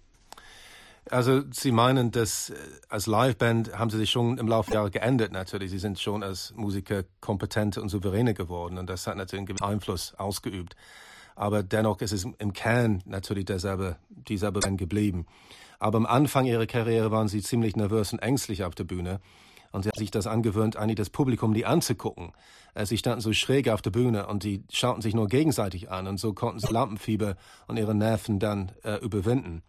Also 1.09 1.43
Sie 1.53 1.71
meinen, 1.71 2.11
dass 2.11 2.51
äh, 2.51 2.55
als 2.89 3.07
Liveband 3.07 3.79
haben 3.79 3.91
Sie 3.91 3.99
sich 3.99 4.11
schon 4.11 4.39
im 4.39 4.49
Laufe 4.49 4.71
der 4.71 4.81
Jahre 4.81 4.91
geändert 4.91 5.33
natürlich. 5.33 5.71
Sie 5.71 5.79
sind 5.79 6.01
schon 6.01 6.23
als 6.23 6.53
Musiker 6.57 7.05
kompetenter 7.21 7.81
und 7.81 7.91
souveräner 7.91 8.35
geworden 8.35 8.77
und 8.77 8.91
das 8.91 9.07
hat 9.07 9.17
natürlich 9.17 9.41
einen 9.41 9.47
gewissen 9.47 9.65
Einfluss 9.65 10.15
ausgeübt. 10.15 10.75
Aber 11.37 11.63
dennoch 11.63 12.01
ist 12.01 12.13
es 12.13 12.27
im 12.39 12.53
Kern 12.53 13.03
natürlich 13.05 13.45
derselbe, 13.45 13.97
dieselbe 14.09 14.61
Band 14.61 14.79
geblieben. 14.79 15.27
Aber 15.79 15.99
am 15.99 16.07
Anfang 16.07 16.47
Ihrer 16.47 16.67
Karriere 16.67 17.11
waren 17.11 17.29
Sie 17.29 17.43
ziemlich 17.43 17.77
nervös 17.77 18.13
und 18.13 18.19
ängstlich 18.21 18.65
auf 18.65 18.75
der 18.75 18.85
Bühne. 18.85 19.21
Und 19.73 19.83
sie 19.83 19.91
hat 19.91 19.97
sich 19.97 20.11
das 20.11 20.27
angewöhnt, 20.27 20.77
eigentlich 20.77 20.97
das 20.97 21.11
Publikum 21.11 21.53
die 21.53 21.67
anzugucken. 21.67 22.33
Äh, 22.75 22.87
sie 22.87 22.97
standen 22.97 23.21
so 23.21 23.33
schräg 23.35 23.69
auf 23.69 23.83
der 23.83 23.91
Bühne 23.91 24.27
und 24.27 24.43
die 24.43 24.65
schauten 24.73 25.03
sich 25.03 25.15
nur 25.15 25.27
gegenseitig 25.27 25.91
an 25.91 26.07
und 26.07 26.19
so 26.19 26.33
konnten 26.33 26.61
sie 26.61 26.73
Lampenfieber 26.73 27.37
und 27.67 27.77
ihre 27.77 27.95
Nerven 27.95 28.39
dann 28.39 28.73
äh, 28.85 28.97
überwinden. 28.97 29.63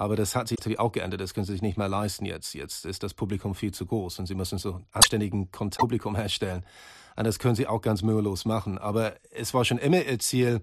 Aber 0.00 0.16
das 0.16 0.34
hat 0.34 0.48
sich 0.48 0.56
natürlich 0.58 0.78
auch 0.78 0.92
geändert. 0.92 1.20
Das 1.20 1.34
können 1.34 1.44
sie 1.44 1.52
sich 1.52 1.60
nicht 1.60 1.76
mehr 1.76 1.86
leisten 1.86 2.24
jetzt. 2.24 2.54
Jetzt 2.54 2.86
ist 2.86 3.02
das 3.02 3.12
Publikum 3.12 3.54
viel 3.54 3.72
zu 3.72 3.84
groß 3.84 4.18
und 4.18 4.24
sie 4.24 4.34
müssen 4.34 4.56
so 4.56 4.76
einen 4.76 4.86
anständigen 4.92 5.52
Kontakt 5.52 5.82
Publikum 5.82 6.16
herstellen. 6.16 6.64
Und 7.16 7.26
das 7.26 7.38
können 7.38 7.54
sie 7.54 7.66
auch 7.66 7.82
ganz 7.82 8.00
mühelos 8.00 8.46
machen. 8.46 8.78
Aber 8.78 9.12
es 9.30 9.52
war 9.52 9.62
schon 9.66 9.76
immer 9.76 10.02
ihr 10.02 10.18
Ziel, 10.18 10.62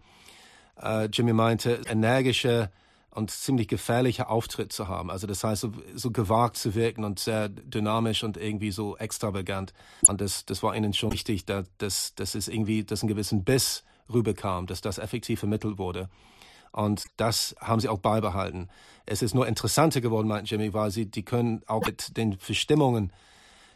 äh, 0.82 1.06
Jimmy 1.14 1.34
meinte, 1.34 1.82
energische 1.88 2.72
und 3.12 3.30
ziemlich 3.30 3.68
gefährlicher 3.68 4.32
Auftritt 4.32 4.74
zu 4.74 4.88
haben. 4.88 5.12
Also 5.12 5.28
das 5.28 5.44
heißt, 5.44 5.62
so, 5.62 5.72
so, 5.94 6.10
gewagt 6.10 6.58
zu 6.58 6.74
wirken 6.74 7.04
und 7.04 7.20
sehr 7.20 7.48
dynamisch 7.48 8.24
und 8.24 8.38
irgendwie 8.38 8.72
so 8.72 8.98
extravagant. 8.98 9.72
Und 10.08 10.20
das, 10.20 10.46
das 10.46 10.64
war 10.64 10.76
ihnen 10.76 10.94
schon 10.94 11.12
wichtig, 11.12 11.46
dass, 11.46 11.68
dass, 11.78 12.16
dass 12.16 12.34
es 12.34 12.48
irgendwie, 12.48 12.84
dass 12.86 13.04
ein 13.04 13.08
gewissen 13.08 13.44
Biss 13.44 13.84
rüberkam, 14.12 14.66
dass 14.66 14.82
das 14.82 14.98
effektiv 14.98 15.38
vermittelt 15.38 15.78
wurde. 15.78 16.10
Und 16.78 17.06
das 17.18 17.56
haben 17.60 17.80
sie 17.80 17.90
auch 17.90 17.98
beibehalten. 17.98 18.70
Es 19.08 19.24
ist 19.24 19.34
nur 19.34 19.48
interessanter 19.48 20.00
geworden, 20.00 20.28
meint 20.28 20.48
Jimmy, 20.48 20.76
weil 20.76 20.92
sie, 20.92 21.08
die 21.08 21.24
können 21.24 21.64
auch 21.66 21.84
mit 21.84 22.16
den 22.18 22.38
Verstimmungen 22.38 23.12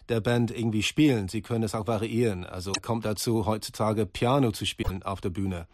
der 0.07 0.21
Band 0.21 0.51
irgendwie 0.51 0.83
spielen. 0.83 1.27
Sie 1.27 1.41
können 1.41 1.63
es 1.63 1.73
auch 1.73 1.87
variieren. 1.87 2.45
Also 2.45 2.71
kommt 2.79 3.05
dazu, 3.05 3.47
heutzutage 3.47 4.05
Piano 4.05 4.51
zu 4.51 4.67
spielen 4.67 5.01
auf 5.01 5.19
der 5.19 5.31
Bühne 5.31 5.65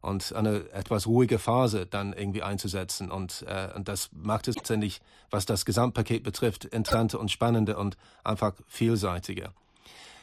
und 0.00 0.32
eine 0.34 0.68
etwas 0.72 1.06
ruhige 1.06 1.38
Phase 1.38 1.86
dann 1.86 2.14
irgendwie 2.14 2.42
einzusetzen. 2.42 3.12
Und, 3.12 3.44
äh, 3.46 3.68
und 3.76 3.86
das 3.86 4.10
macht 4.12 4.48
es 4.48 4.56
letztendlich, 4.56 5.00
was 5.30 5.46
das 5.46 5.64
Gesamtpaket 5.64 6.24
betrifft, 6.24 6.64
interessanter 6.64 7.20
und 7.20 7.30
spannender 7.30 7.78
und 7.78 7.96
einfach 8.24 8.54
vielseitiger. 8.66 9.52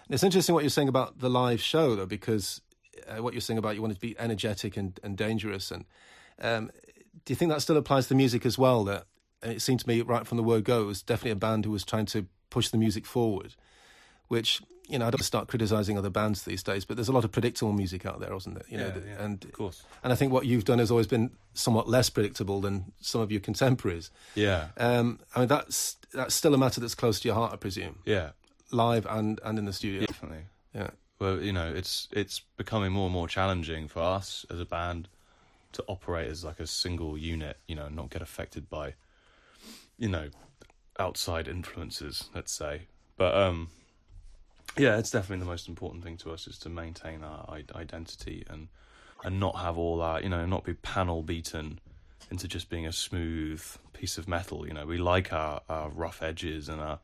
it's 0.10 0.24
interesting 0.24 0.56
what 0.56 0.64
you're 0.66 0.72
saying 0.72 0.90
about 0.90 1.14
the 1.22 1.30
live 1.30 1.62
show, 1.62 1.96
though, 1.96 2.08
because 2.08 2.62
uh, 3.08 3.24
what 3.24 3.34
you're 3.34 3.40
saying 3.40 3.60
about 3.60 3.76
you 3.76 3.82
want 3.82 3.94
to 3.94 4.00
be 4.00 4.20
energetic 4.20 4.76
and, 4.76 5.00
and 5.04 5.16
dangerous. 5.16 5.72
And 5.72 5.86
um, 6.42 6.72
do 7.26 7.32
you 7.32 7.36
think 7.36 7.52
that 7.52 7.62
still 7.62 7.78
applies 7.78 8.08
to 8.08 8.16
music 8.16 8.46
as 8.46 8.58
well? 8.58 8.84
That 8.84 9.06
it 9.44 9.62
seemed 9.62 9.82
to 9.82 9.88
me, 9.88 10.02
right 10.02 10.26
from 10.26 10.38
the 10.38 10.44
word 10.44 10.64
go, 10.64 10.82
it 10.84 10.86
was 10.86 11.02
definitely 11.02 11.32
a 11.32 11.36
band 11.36 11.66
who 11.66 11.72
was 11.72 11.84
trying 11.84 12.06
to 12.08 12.26
push 12.50 12.70
the 12.70 12.78
music 12.78 13.06
forward, 13.06 13.56
which 14.28 14.62
you 14.90 14.98
know, 14.98 15.06
I 15.06 15.12
don't 15.12 15.24
start 15.24 15.48
criticizing 15.48 15.98
other 16.00 16.10
bands 16.10 16.44
these 16.44 16.64
days, 16.64 16.84
but 16.84 16.98
there's 16.98 17.08
a 17.08 17.12
lot 17.12 17.24
of 17.24 17.32
predictable 17.32 17.74
music 17.74 18.08
out 18.08 18.20
there, 18.20 18.36
isn't 18.36 18.56
there? 18.56 18.64
You 18.68 18.80
yeah, 18.80 18.88
know, 18.88 19.02
yeah, 19.06 19.24
and 19.24 19.46
of 19.46 19.52
course. 19.54 19.84
And 20.04 20.12
I 20.12 20.16
think 20.16 20.34
what 20.34 20.48
you've 20.48 20.66
done 20.66 20.80
has 20.80 20.90
always 20.90 21.06
been 21.06 21.30
somewhat 21.54 21.88
less 21.88 22.10
predictable 22.10 22.60
than 22.60 22.92
some 23.00 23.22
of 23.22 23.32
your 23.32 23.40
contemporaries. 23.40 24.10
Yeah. 24.34 24.70
Um, 24.78 25.20
I 25.36 25.40
mean, 25.40 25.48
that's 25.48 25.98
that's 26.12 26.34
still 26.34 26.56
a 26.56 26.58
matter 26.58 26.82
that's 26.82 26.96
close 26.96 27.20
to 27.20 27.28
your 27.28 27.36
heart, 27.36 27.54
I 27.54 27.58
presume. 27.58 28.00
Yeah. 28.04 28.32
Live 28.72 29.06
and 29.06 29.40
and 29.44 29.60
in 29.60 29.66
the 29.66 29.74
studio. 29.74 30.08
Definitely. 30.08 30.46
Yeah. 30.74 30.90
Well, 31.20 31.40
you 31.40 31.54
know, 31.54 31.72
it's 31.72 32.08
it's 32.12 32.42
becoming 32.58 32.92
more 32.92 33.06
and 33.06 33.14
more 33.14 33.28
challenging 33.28 33.88
for 33.88 34.02
us 34.02 34.44
as 34.50 34.60
a 34.60 34.66
band 34.66 35.08
to 35.74 35.84
operate 35.88 36.30
as 36.30 36.44
like 36.44 36.60
a 36.60 36.68
single 36.68 37.18
unit. 37.18 37.58
You 37.68 37.76
know, 37.76 37.90
not 37.90 38.10
get 38.10 38.22
affected 38.22 38.70
by, 38.70 38.96
you 39.98 40.10
know, 40.10 40.30
outside 41.00 41.48
influences. 41.48 42.30
Let's 42.34 42.52
say, 42.52 42.84
but 43.18 43.36
um 43.36 43.70
yeah, 44.78 44.98
it's 44.98 45.12
definitely 45.12 45.44
the 45.44 45.50
most 45.50 45.68
important 45.68 46.04
thing 46.04 46.18
to 46.18 46.32
us 46.32 46.48
is 46.48 46.58
to 46.60 46.70
maintain 46.70 47.24
our 47.24 47.46
identity 47.76 48.46
and 48.50 48.68
and 49.24 49.40
not 49.40 49.58
have 49.58 49.78
all 49.78 50.02
our 50.02 50.22
you 50.22 50.30
know 50.30 50.46
not 50.46 50.64
be 50.64 50.74
panel 50.74 51.22
beaten 51.22 51.80
into 52.32 52.48
just 52.48 52.70
being 52.70 52.86
a 52.86 52.92
smooth 52.92 53.64
piece 53.94 54.18
of 54.18 54.28
metal. 54.28 54.68
You 54.68 54.74
know, 54.74 54.86
we 54.86 54.98
like 54.98 55.34
our, 55.34 55.62
our 55.68 55.90
rough 55.90 56.22
edges 56.22 56.70
and 56.70 56.80
our 56.80 57.00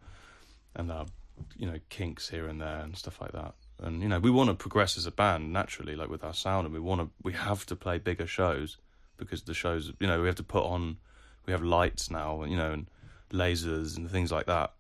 and 0.76 0.92
our 0.92 1.06
you 1.58 1.66
know 1.66 1.80
kinks 1.90 2.30
here 2.30 2.48
and 2.48 2.62
there 2.62 2.80
and 2.80 2.96
stuff 2.98 3.20
like 3.22 3.32
that. 3.32 3.56
And 3.80 4.02
you 4.02 4.08
know, 4.08 4.20
we 4.20 4.32
want 4.32 4.50
to 4.50 4.56
progress 4.56 4.98
as 4.98 5.06
a 5.06 5.12
band 5.12 5.52
naturally, 5.52 5.96
like 5.96 6.10
with 6.10 6.24
our 6.24 6.34
sound, 6.34 6.66
and 6.66 6.74
we 6.74 6.80
want 6.80 7.02
to 7.02 7.10
we 7.22 7.34
have 7.34 7.66
to 7.68 7.76
play 7.76 7.98
bigger 7.98 8.28
shows 8.28 8.78
because 9.18 9.44
the 9.44 9.54
shows 9.54 9.92
you 10.00 10.08
know 10.08 10.22
we 10.22 10.28
have 10.28 10.36
to 10.36 10.44
put 10.44 10.64
on 10.64 10.98
we 11.46 11.52
have 11.52 11.62
lights 11.62 12.10
now, 12.10 12.44
you 12.44 12.58
know, 12.58 12.72
and 12.72 12.88
lasers 13.32 13.98
and 13.98 14.10
things 14.10 14.32
like 14.32 14.46
that 14.46 14.72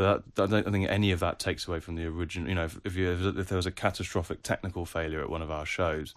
but 0.00 0.24
I 0.38 0.46
don't 0.46 0.72
think 0.72 0.88
any 0.88 1.12
of 1.12 1.20
that 1.20 1.38
takes 1.38 1.68
away 1.68 1.80
from 1.80 1.96
the 1.96 2.06
original. 2.06 2.48
You 2.48 2.54
know, 2.54 2.64
if, 2.64 2.80
if, 2.84 2.96
you, 2.96 3.10
if 3.10 3.48
there 3.48 3.56
was 3.56 3.66
a 3.66 3.70
catastrophic 3.70 4.42
technical 4.42 4.86
failure 4.86 5.20
at 5.20 5.28
one 5.28 5.42
of 5.42 5.50
our 5.50 5.66
shows, 5.66 6.14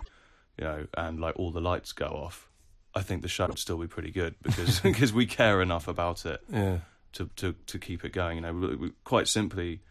you 0.58 0.64
know, 0.64 0.88
and 0.96 1.20
like 1.20 1.38
all 1.38 1.52
the 1.52 1.60
lights 1.60 1.92
go 1.92 2.06
off, 2.06 2.50
I 2.96 3.02
think 3.02 3.24
the 3.24 3.28
show 3.28 3.48
would 3.48 3.60
still 3.60 3.78
be 3.78 3.88
pretty 3.88 4.12
good 4.12 4.36
because 4.42 4.80
because 4.82 5.12
we 5.12 5.26
care 5.26 5.62
enough 5.62 5.90
about 5.90 6.26
it 6.26 6.42
yeah. 6.50 6.78
to, 7.14 7.30
to 7.36 7.56
to 7.66 7.80
keep 7.80 8.06
it 8.06 8.14
going. 8.14 8.38
You 8.38 8.42
know, 8.44 8.54
we, 8.54 8.76
we, 8.76 8.92
quite 9.04 9.28
simply, 9.28 9.82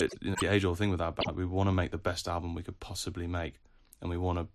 you 0.00 0.30
know, 0.30 0.36
the 0.40 0.52
age 0.52 0.64
old 0.64 0.78
thing 0.78 0.90
with 0.90 1.00
our 1.00 1.12
band, 1.12 1.36
we 1.36 1.44
want 1.44 1.68
to 1.68 1.72
make 1.72 1.90
the 1.90 1.98
best 1.98 2.28
album 2.28 2.54
we 2.54 2.62
could 2.62 2.80
possibly 2.80 3.26
make, 3.26 3.54
and 4.00 4.10
we 4.10 4.16
want 4.16 4.38
to 4.38 4.46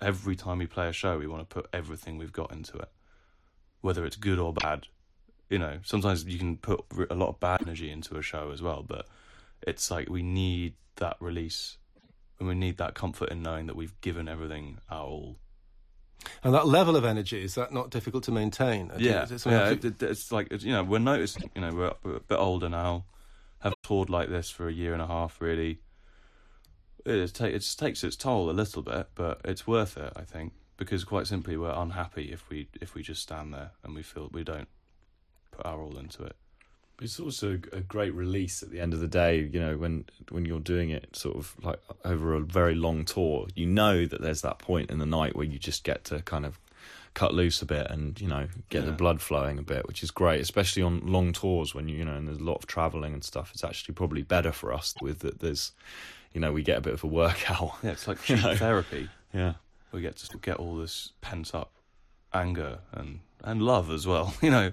every 0.00 0.36
time 0.36 0.58
we 0.58 0.66
play 0.66 0.88
a 0.88 0.92
show, 0.92 1.18
we 1.18 1.26
want 1.26 1.48
to 1.48 1.54
put 1.54 1.66
everything 1.72 2.18
we've 2.18 2.32
got 2.32 2.52
into 2.52 2.76
it, 2.76 2.90
whether 3.80 4.04
it's 4.04 4.16
good 4.16 4.38
or 4.38 4.52
bad 4.52 4.86
you 5.52 5.58
know, 5.58 5.78
sometimes 5.84 6.24
you 6.24 6.38
can 6.38 6.56
put 6.56 6.82
a 7.10 7.14
lot 7.14 7.28
of 7.28 7.38
bad 7.38 7.60
energy 7.60 7.90
into 7.90 8.16
a 8.16 8.22
show 8.22 8.52
as 8.52 8.62
well, 8.62 8.82
but 8.82 9.06
it's 9.60 9.90
like 9.90 10.08
we 10.08 10.22
need 10.22 10.72
that 10.96 11.18
release 11.20 11.76
and 12.38 12.48
we 12.48 12.54
need 12.54 12.78
that 12.78 12.94
comfort 12.94 13.28
in 13.28 13.42
knowing 13.42 13.66
that 13.66 13.76
we've 13.76 14.00
given 14.00 14.28
everything 14.28 14.78
our 14.90 15.04
all. 15.04 15.36
And 16.42 16.54
that 16.54 16.66
level 16.66 16.96
of 16.96 17.04
energy 17.04 17.44
is 17.44 17.54
that 17.56 17.70
not 17.70 17.90
difficult 17.90 18.24
to 18.24 18.32
maintain? 18.32 18.90
Yeah, 18.96 19.26
it's, 19.28 19.44
yeah. 19.44 19.68
It, 19.68 20.02
it's 20.02 20.32
like 20.32 20.50
you 20.62 20.72
know 20.72 20.84
we're 20.84 20.98
noticing. 20.98 21.50
You 21.54 21.60
know 21.60 21.74
we're, 21.74 21.92
we're, 22.02 22.16
a 22.16 22.20
bit 22.20 22.36
older 22.36 22.70
now, 22.70 23.04
have 23.62 23.74
toured 23.82 24.10
like 24.10 24.28
this 24.28 24.50
for 24.50 24.68
a 24.68 24.72
year 24.72 24.92
and 24.92 25.02
a 25.02 25.06
half. 25.06 25.40
Really, 25.40 25.80
it, 27.04 27.40
it 27.40 27.58
just 27.58 27.78
takes 27.78 28.04
its 28.04 28.16
toll 28.16 28.50
a 28.50 28.52
little 28.52 28.82
bit, 28.82 29.08
but 29.14 29.40
it's 29.44 29.66
worth 29.66 29.96
it. 29.96 30.12
I 30.16 30.22
think 30.22 30.52
because 30.76 31.04
quite 31.04 31.26
simply 31.26 31.56
we're 31.56 31.72
unhappy 31.72 32.32
if 32.32 32.48
we 32.48 32.68
if 32.80 32.94
we 32.94 33.02
just 33.02 33.22
stand 33.22 33.54
there 33.54 33.70
and 33.84 33.94
we 33.94 34.02
feel 34.02 34.28
we 34.32 34.44
don't 34.44 34.68
put 35.50 35.66
our 35.66 35.80
all 35.80 35.96
into 35.96 36.24
it. 36.24 36.36
It's 37.00 37.18
also 37.18 37.58
a 37.72 37.80
great 37.80 38.14
release 38.14 38.62
at 38.62 38.70
the 38.70 38.78
end 38.78 38.94
of 38.94 39.00
the 39.00 39.08
day. 39.08 39.40
You 39.40 39.60
know, 39.60 39.76
when 39.76 40.04
when 40.30 40.44
you're 40.44 40.60
doing 40.60 40.90
it 40.90 41.16
sort 41.16 41.36
of 41.36 41.56
like 41.62 41.80
over 42.04 42.34
a 42.34 42.40
very 42.40 42.74
long 42.74 43.04
tour, 43.04 43.46
you 43.54 43.66
know 43.66 44.06
that 44.06 44.20
there's 44.20 44.42
that 44.42 44.58
point 44.58 44.90
in 44.90 44.98
the 44.98 45.06
night 45.06 45.34
where 45.34 45.46
you 45.46 45.58
just 45.58 45.84
get 45.84 46.04
to 46.04 46.20
kind 46.22 46.46
of 46.46 46.58
cut 47.14 47.34
loose 47.34 47.60
a 47.60 47.66
bit 47.66 47.86
and 47.90 48.18
you 48.20 48.26
know 48.26 48.48
get 48.70 48.80
yeah. 48.80 48.90
the 48.90 48.92
blood 48.92 49.20
flowing 49.20 49.58
a 49.58 49.62
bit, 49.62 49.86
which 49.86 50.02
is 50.02 50.10
great, 50.10 50.40
especially 50.40 50.82
on 50.82 51.00
long 51.06 51.32
tours 51.32 51.74
when 51.74 51.88
you 51.88 51.96
you 51.98 52.04
know 52.04 52.14
and 52.14 52.28
there's 52.28 52.38
a 52.38 52.44
lot 52.44 52.56
of 52.56 52.66
traveling 52.66 53.12
and 53.12 53.24
stuff. 53.24 53.50
It's 53.52 53.64
actually 53.64 53.94
probably 53.94 54.22
better 54.22 54.52
for 54.52 54.72
us 54.72 54.94
with 55.00 55.20
that. 55.20 55.40
There's 55.40 55.72
you 56.32 56.40
know 56.40 56.52
we 56.52 56.62
get 56.62 56.78
a 56.78 56.82
bit 56.82 56.94
of 56.94 57.04
a 57.04 57.08
workout. 57.08 57.74
Yeah, 57.82 57.90
it's 57.90 58.08
like 58.08 58.22
cheap 58.24 58.38
you 58.38 58.42
know? 58.42 58.56
therapy. 58.56 59.08
Yeah, 59.32 59.54
we 59.92 60.00
get 60.00 60.16
to 60.16 60.38
get 60.38 60.56
all 60.56 60.76
this 60.76 61.12
pent 61.20 61.54
up 61.54 61.72
anger 62.32 62.78
and 62.92 63.20
and 63.44 63.62
love 63.62 63.90
as 63.90 64.06
well. 64.06 64.34
You 64.42 64.50
know 64.50 64.72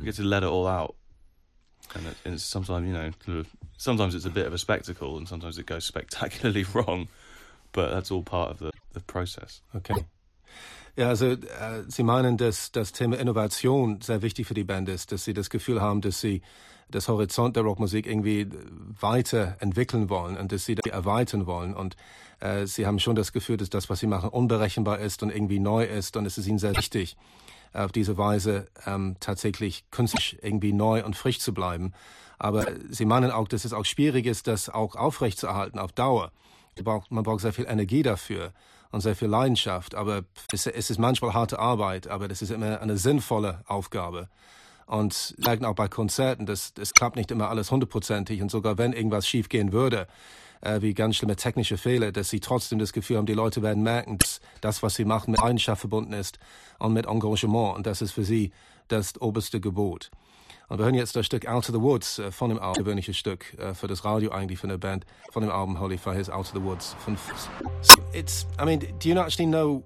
we 0.00 0.06
get 0.06 0.14
to 0.16 0.22
let 0.24 0.42
it 0.42 0.48
all 0.48 0.66
out. 0.66 0.96
And, 1.94 2.06
it, 2.06 2.16
it's 2.24 2.42
sometimes, 2.42 2.86
you 2.86 2.92
know, 2.92 3.44
sometimes 3.76 4.14
it's 4.14 4.24
a 4.24 4.30
bit 4.30 4.46
of 4.46 4.52
a 4.52 4.58
spectacle, 4.58 5.16
and 5.18 5.28
sometimes 5.28 5.58
it 5.58 5.66
goes 5.66 5.84
spectacularly 5.94 6.64
wrong. 6.74 7.08
But 7.72 7.90
that's 7.90 8.10
all 8.10 8.22
part 8.22 8.50
of 8.50 8.58
the, 8.58 8.72
the 8.94 9.00
process. 9.00 9.60
Okay. 9.76 9.94
Ja, 11.00 11.08
also 11.08 11.28
äh, 11.28 11.38
Sie 11.88 12.02
meinen, 12.02 12.36
dass 12.36 12.72
das 12.72 12.92
Thema 12.92 13.18
Innovation 13.18 14.02
sehr 14.02 14.20
wichtig 14.20 14.46
für 14.46 14.52
die 14.52 14.64
Band 14.64 14.86
ist, 14.90 15.12
dass 15.12 15.24
Sie 15.24 15.32
das 15.32 15.48
Gefühl 15.48 15.80
haben, 15.80 16.02
dass 16.02 16.20
Sie 16.20 16.42
das 16.90 17.08
Horizont 17.08 17.56
der 17.56 17.62
Rockmusik 17.62 18.06
irgendwie 18.06 18.46
weiterentwickeln 19.00 20.10
wollen 20.10 20.36
und 20.36 20.52
dass 20.52 20.66
Sie 20.66 20.74
das 20.74 20.92
erweitern 20.92 21.46
wollen. 21.46 21.72
Und 21.72 21.96
äh, 22.40 22.66
Sie 22.66 22.86
haben 22.86 22.98
schon 22.98 23.16
das 23.16 23.32
Gefühl, 23.32 23.56
dass 23.56 23.70
das, 23.70 23.88
was 23.88 24.00
Sie 24.00 24.06
machen, 24.06 24.28
unberechenbar 24.28 24.98
ist 24.98 25.22
und 25.22 25.30
irgendwie 25.30 25.58
neu 25.58 25.86
ist 25.86 26.18
und 26.18 26.26
es 26.26 26.36
ist 26.36 26.46
Ihnen 26.46 26.58
sehr 26.58 26.76
wichtig, 26.76 27.16
auf 27.72 27.92
diese 27.92 28.18
Weise 28.18 28.66
ähm, 28.84 29.16
tatsächlich 29.20 29.90
künstlich 29.90 30.36
irgendwie 30.42 30.74
neu 30.74 31.02
und 31.02 31.16
frisch 31.16 31.38
zu 31.38 31.54
bleiben. 31.54 31.94
Aber 32.38 32.66
Sie 32.90 33.06
meinen 33.06 33.30
auch, 33.30 33.48
dass 33.48 33.64
es 33.64 33.72
auch 33.72 33.86
schwierig 33.86 34.26
ist, 34.26 34.48
das 34.48 34.68
auch 34.68 34.96
aufrechtzuerhalten 34.96 35.78
auf 35.78 35.92
Dauer. 35.92 36.30
Man 37.08 37.24
braucht 37.24 37.40
sehr 37.40 37.54
viel 37.54 37.64
Energie 37.66 38.02
dafür 38.02 38.52
und 38.90 39.00
sehr 39.00 39.16
viel 39.16 39.28
Leidenschaft. 39.28 39.94
Aber 39.94 40.24
es, 40.52 40.66
ist 40.66 40.98
manchmal 40.98 41.34
harte 41.34 41.58
Arbeit, 41.58 42.08
aber 42.08 42.28
das 42.28 42.42
ist 42.42 42.50
immer 42.50 42.80
eine 42.80 42.96
sinnvolle 42.96 43.62
Aufgabe. 43.66 44.28
Und 44.86 45.36
merken 45.38 45.64
auch 45.64 45.76
bei 45.76 45.88
Konzerten, 45.88 46.46
das, 46.46 46.74
das 46.74 46.94
klappt 46.94 47.16
nicht 47.16 47.30
immer 47.30 47.48
alles 47.48 47.70
hundertprozentig. 47.70 48.42
Und 48.42 48.50
sogar 48.50 48.76
wenn 48.76 48.92
irgendwas 48.92 49.28
schiefgehen 49.28 49.72
würde, 49.72 50.08
äh, 50.62 50.82
wie 50.82 50.94
ganz 50.94 51.16
schlimme 51.16 51.36
technische 51.36 51.78
Fehler, 51.78 52.12
dass 52.12 52.30
sie 52.30 52.40
trotzdem 52.40 52.78
das 52.78 52.92
Gefühl 52.92 53.18
haben, 53.18 53.26
die 53.26 53.34
Leute 53.34 53.62
werden 53.62 53.82
merken, 53.82 54.18
dass 54.18 54.40
das, 54.60 54.82
was 54.82 54.94
sie 54.94 55.04
machen, 55.04 55.30
mit 55.30 55.40
Leidenschaft 55.40 55.80
verbunden 55.80 56.12
ist 56.12 56.38
und 56.78 56.92
mit 56.92 57.06
Engagement. 57.06 57.76
Und 57.76 57.86
das 57.86 58.02
ist 58.02 58.12
für 58.12 58.24
sie 58.24 58.52
das 58.88 59.20
oberste 59.20 59.60
Gebot. 59.60 60.10
Und 60.70 60.78
wir 60.78 60.84
hören 60.84 60.94
jetzt 60.94 61.16
das 61.16 61.26
Stück 61.26 61.48
Out 61.48 61.68
of 61.68 61.74
the 61.74 61.80
Woods 61.80 62.20
äh, 62.20 62.30
von 62.30 62.48
dem 62.48 62.60
Album, 62.60 62.84
gewöhnliches 62.84 63.16
Stück 63.16 63.58
äh, 63.58 63.74
für 63.74 63.88
das 63.88 64.04
Radio 64.04 64.30
eigentlich 64.30 64.60
von 64.60 64.70
der 64.70 64.78
Band, 64.78 65.04
von 65.32 65.42
dem 65.42 65.50
Album 65.50 65.80
Holy 65.80 65.98
Fire, 65.98 66.16
Out 66.32 66.46
of 66.46 66.52
the 66.54 66.62
Woods. 66.62 66.94
Von, 67.00 67.18
so 67.82 68.00
it's, 68.14 68.46
I 68.56 68.64
mean, 68.64 68.78
do 68.78 69.08
you 69.08 69.18
actually 69.18 69.50
know, 69.50 69.82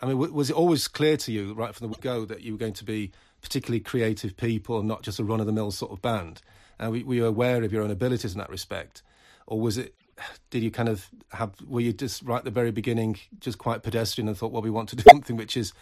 I 0.00 0.06
mean, 0.06 0.16
was 0.16 0.48
it 0.48 0.54
always 0.54 0.86
clear 0.86 1.16
to 1.16 1.32
you 1.32 1.54
right 1.54 1.74
from 1.74 1.90
the 1.90 1.98
go 2.00 2.24
that 2.24 2.42
you 2.42 2.52
were 2.52 2.58
going 2.58 2.74
to 2.74 2.84
be 2.84 3.10
particularly 3.42 3.80
creative 3.80 4.36
people 4.36 4.78
and 4.78 4.86
not 4.86 5.02
just 5.02 5.18
a 5.18 5.24
run-of-the-mill 5.24 5.72
sort 5.72 5.90
of 5.90 6.00
band? 6.02 6.40
Were, 6.78 6.90
were 6.90 7.14
you 7.14 7.26
aware 7.26 7.64
of 7.64 7.72
your 7.72 7.82
own 7.82 7.90
abilities 7.90 8.30
in 8.30 8.38
that 8.38 8.48
respect, 8.48 9.02
or 9.48 9.60
was 9.60 9.76
it? 9.76 9.92
Did 10.50 10.62
you 10.62 10.70
kind 10.70 10.88
of 10.88 11.10
have? 11.32 11.50
Were 11.66 11.80
you 11.80 11.92
just 11.92 12.22
right 12.22 12.38
at 12.38 12.44
the 12.44 12.52
very 12.52 12.70
beginning, 12.70 13.18
just 13.40 13.58
quite 13.58 13.82
pedestrian, 13.82 14.28
and 14.28 14.38
thought, 14.38 14.52
well, 14.52 14.62
we 14.62 14.70
want 14.70 14.88
to 14.90 14.96
do 14.96 15.02
something 15.10 15.36
which 15.36 15.56
is 15.56 15.72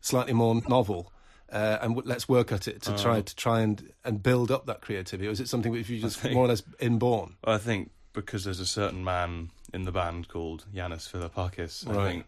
slightly 0.00 0.34
more 0.34 0.62
novel, 0.68 1.12
uh, 1.52 1.78
and 1.82 1.94
w- 1.94 2.08
let's 2.08 2.28
work 2.28 2.50
at 2.52 2.66
it 2.66 2.82
to 2.82 2.96
try 2.96 3.20
to 3.20 3.36
try 3.36 3.60
and 3.60 3.92
and 4.04 4.22
build 4.22 4.50
up 4.50 4.66
that 4.66 4.80
creativity, 4.80 5.28
or 5.28 5.30
is 5.30 5.40
it 5.40 5.48
something 5.48 5.70
which 5.72 5.88
you 5.88 6.00
just 6.00 6.18
think- 6.18 6.34
more 6.34 6.44
or 6.46 6.48
less 6.48 6.62
inborn? 6.80 7.36
I 7.44 7.58
think 7.58 7.90
because 8.12 8.44
there's 8.44 8.60
a 8.60 8.66
certain 8.66 9.04
man 9.04 9.50
in 9.72 9.84
the 9.84 9.92
band 9.92 10.28
called 10.28 10.64
Yannis 10.74 11.08
Philippakis, 11.10 11.88
I 11.88 12.10
think 12.10 12.26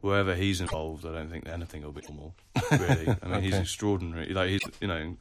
wherever 0.00 0.34
he's 0.34 0.60
involved, 0.60 1.04
I 1.06 1.12
don't 1.12 1.30
think 1.30 1.48
anything 1.48 1.82
will 1.82 1.92
be 1.92 2.02
normal. 2.02 2.34
Really, 2.70 3.16
I 3.22 3.28
mean, 3.28 3.42
he's 3.42 3.54
extraordinary. 3.56 4.32
Like 4.32 4.48
he's, 4.50 4.60
you 4.80 4.88
know, 4.88 5.16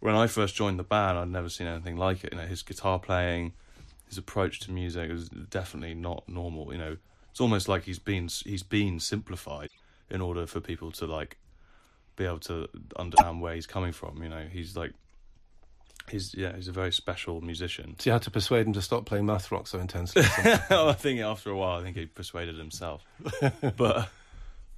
when 0.00 0.14
I 0.14 0.26
first 0.26 0.54
joined 0.54 0.78
the 0.78 0.84
band, 0.84 1.18
I'd 1.18 1.28
never 1.28 1.48
seen 1.48 1.66
anything 1.66 1.96
like 1.96 2.24
it. 2.24 2.32
You 2.32 2.38
know, 2.38 2.46
his 2.46 2.62
guitar 2.62 2.98
playing, 2.98 3.52
his 4.08 4.18
approach 4.18 4.60
to 4.60 4.70
music 4.70 5.10
was 5.10 5.28
definitely 5.28 5.94
not 5.94 6.28
normal. 6.28 6.72
You 6.72 6.78
know, 6.78 6.96
it's 7.30 7.40
almost 7.40 7.68
like 7.68 7.84
he's 7.84 7.98
been 7.98 8.28
he's 8.44 8.62
been 8.62 9.00
simplified 9.00 9.70
in 10.08 10.20
order 10.20 10.46
for 10.46 10.60
people 10.60 10.90
to 10.92 11.06
like 11.06 11.36
be 12.16 12.24
able 12.24 12.40
to 12.40 12.68
understand 12.96 13.40
where 13.40 13.54
he's 13.54 13.66
coming 13.66 13.92
from. 13.92 14.22
You 14.22 14.28
know, 14.28 14.46
he's 14.50 14.76
like. 14.76 14.92
He's 16.08 16.36
yeah, 16.36 16.54
he's 16.54 16.68
a 16.68 16.72
very 16.72 16.92
special 16.92 17.40
musician. 17.40 17.96
So 17.98 18.10
you 18.10 18.12
had 18.12 18.22
to 18.22 18.30
persuade 18.30 18.64
him 18.64 18.72
to 18.74 18.82
stop 18.82 19.06
playing 19.06 19.26
math 19.26 19.50
rock 19.50 19.66
so 19.66 19.80
intensely. 19.80 20.22
I 20.70 20.92
think 20.92 21.18
after 21.18 21.50
a 21.50 21.56
while, 21.56 21.80
I 21.80 21.82
think 21.82 21.96
he 21.96 22.06
persuaded 22.06 22.56
himself. 22.56 23.04
but 23.76 24.08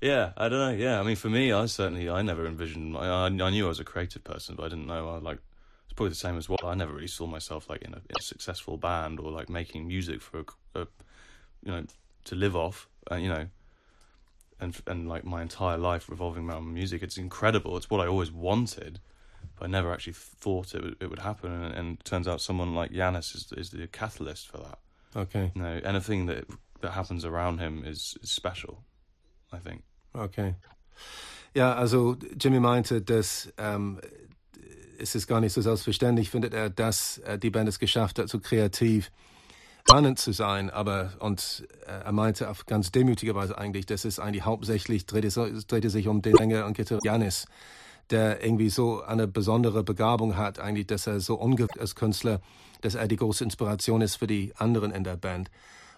yeah, 0.00 0.32
I 0.38 0.48
don't 0.48 0.58
know. 0.58 0.82
Yeah, 0.82 0.98
I 0.98 1.02
mean, 1.02 1.16
for 1.16 1.28
me, 1.28 1.52
I 1.52 1.66
certainly 1.66 2.08
I 2.08 2.22
never 2.22 2.46
envisioned. 2.46 2.96
I, 2.96 3.08
I 3.08 3.26
I 3.26 3.28
knew 3.28 3.66
I 3.66 3.68
was 3.68 3.78
a 3.78 3.84
creative 3.84 4.24
person, 4.24 4.54
but 4.54 4.64
I 4.64 4.68
didn't 4.70 4.86
know. 4.86 5.10
I 5.10 5.18
like 5.18 5.38
it's 5.84 5.92
probably 5.94 6.10
the 6.10 6.14
same 6.14 6.38
as 6.38 6.48
what 6.48 6.64
I 6.64 6.74
never 6.74 6.94
really 6.94 7.08
saw 7.08 7.26
myself 7.26 7.68
like 7.68 7.82
in 7.82 7.92
a, 7.92 7.96
in 7.98 8.16
a 8.18 8.22
successful 8.22 8.78
band 8.78 9.20
or 9.20 9.30
like 9.30 9.50
making 9.50 9.86
music 9.86 10.22
for 10.22 10.40
a, 10.74 10.80
a 10.80 10.86
you 11.62 11.72
know 11.72 11.84
to 12.24 12.34
live 12.34 12.56
off. 12.56 12.88
Uh, 13.10 13.16
you 13.16 13.28
know. 13.28 13.48
And, 14.60 14.76
and 14.86 15.08
like 15.08 15.24
my 15.24 15.42
entire 15.42 15.78
life 15.78 16.08
revolving 16.08 16.48
around 16.48 16.72
music, 16.74 17.02
it's 17.02 17.16
incredible. 17.16 17.76
It's 17.76 17.88
what 17.88 18.00
I 18.00 18.08
always 18.08 18.32
wanted, 18.32 18.98
but 19.56 19.66
I 19.66 19.68
never 19.68 19.92
actually 19.92 20.14
thought 20.14 20.74
it 20.74 20.82
would, 20.82 20.96
it 21.00 21.10
would 21.10 21.20
happen. 21.20 21.52
And, 21.52 21.74
and 21.74 21.98
it 21.98 22.04
turns 22.04 22.26
out 22.26 22.40
someone 22.40 22.74
like 22.74 22.90
Yannis 22.90 23.34
is 23.36 23.52
is 23.56 23.70
the 23.70 23.86
catalyst 23.86 24.48
for 24.48 24.58
that. 24.58 24.78
okay, 25.14 25.52
You 25.54 25.62
No, 25.62 25.80
anything 25.84 26.26
that 26.26 26.44
that 26.80 26.92
happens 26.92 27.24
around 27.24 27.58
him 27.58 27.84
is, 27.84 28.16
is 28.22 28.30
special. 28.30 28.84
I 29.52 29.58
think. 29.58 29.82
okay. 30.14 30.56
Ja, 31.54 31.74
also 31.74 32.16
Jimmy 32.38 32.60
meinte, 32.60 33.00
dass 33.00 33.52
ähm, 33.56 34.00
es 34.98 35.14
ist 35.14 35.26
gar 35.26 35.40
nicht 35.40 35.52
so 35.52 35.60
selbstverständlich, 35.62 36.30
findet 36.30 36.54
er, 36.54 36.70
dass 36.70 37.18
äh, 37.18 37.38
die 37.38 37.50
Band 37.50 37.68
es 37.68 37.78
geschafft 37.78 38.18
hat, 38.18 38.28
so 38.28 38.40
kreativ 38.40 39.10
spannend 39.88 40.18
zu 40.18 40.32
sein, 40.32 40.68
aber 40.68 41.12
und 41.18 41.66
äh, 41.86 42.04
er 42.04 42.12
meinte 42.12 42.50
auf 42.50 42.66
ganz 42.66 42.92
demütige 42.92 43.34
Weise 43.34 43.56
eigentlich, 43.56 43.86
dass 43.86 44.04
es 44.04 44.18
eigentlich 44.18 44.44
hauptsächlich 44.44 45.06
drehte, 45.06 45.28
drehte 45.66 45.88
sich 45.88 46.08
um 46.08 46.20
den 46.20 46.36
Sänger 46.36 46.66
und 46.66 46.76
Gitarre 46.76 47.00
Janis, 47.02 47.46
der 48.10 48.44
irgendwie 48.44 48.68
so 48.68 49.02
eine 49.02 49.26
besondere 49.26 49.82
Begabung 49.84 50.36
hat, 50.36 50.58
eigentlich, 50.58 50.86
dass 50.86 51.06
er 51.06 51.20
so 51.20 51.36
ungewöhnlich 51.36 51.80
als 51.80 51.94
Künstler, 51.94 52.40
dass 52.82 52.96
er 52.96 53.08
die 53.08 53.16
große 53.16 53.42
Inspiration 53.42 54.02
ist 54.02 54.16
für 54.16 54.26
die 54.26 54.52
anderen 54.56 54.92
in 54.92 55.04
der 55.04 55.16
Band. 55.16 55.50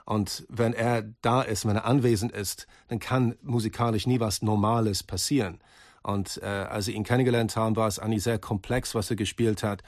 Und 0.04 0.44
wenn 0.48 0.72
er 0.72 1.02
da 1.20 1.42
ist, 1.42 1.66
wenn 1.66 1.76
er 1.76 1.84
anwesend 1.84 2.30
ist, 2.30 2.68
dann 2.88 3.00
kann 3.00 3.34
musikalisch 3.42 4.06
nie 4.06 4.20
was 4.20 4.40
Normales 4.40 5.02
passieren. 5.02 5.58
Und 6.02 6.40
äh, 6.42 6.46
als 6.46 6.84
sie 6.86 6.92
ihn 6.92 7.04
kennengelernt 7.04 7.56
haben, 7.56 7.74
war 7.74 7.88
es 7.88 7.98
eigentlich 7.98 8.22
sehr 8.22 8.38
komplex, 8.38 8.94
was 8.94 9.10
er 9.10 9.16
gespielt 9.16 9.64
hat. 9.64 9.82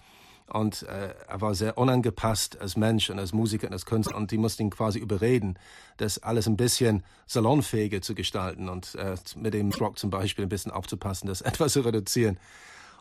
Und 0.49 0.83
äh, 0.83 1.15
er 1.29 1.41
war 1.41 1.55
sehr 1.55 1.79
unangepasst 1.79 2.61
als 2.61 2.77
Mensch 2.77 3.09
und 3.11 3.19
als 3.19 3.33
Musiker 3.33 3.69
und 3.69 3.73
als 3.73 3.87
Künstler. 3.87 4.17
Und 4.17 4.31
die 4.31 4.39
mussten 4.39 4.63
ihn 4.63 4.71
quasi 4.71 4.99
überreden, 4.99 5.59
das 5.97 6.19
alles 6.19 6.47
ein 6.47 6.57
bisschen 6.57 7.05
salonfähiger 7.27 8.03
zu 8.03 8.15
gestalten 8.15 8.69
und 8.69 8.95
äh, 8.97 9.17
mit 9.37 9.55
dem 9.55 9.71
Rock 9.71 9.99
zum 9.99 10.11
Beispiel 10.11 10.45
ein 10.45 10.51
bisschen 10.51 10.73
aufzupassen, 10.73 11.27
das 11.27 11.41
etwas 11.43 11.73
zu 11.73 11.81
reduzieren. 11.81 12.39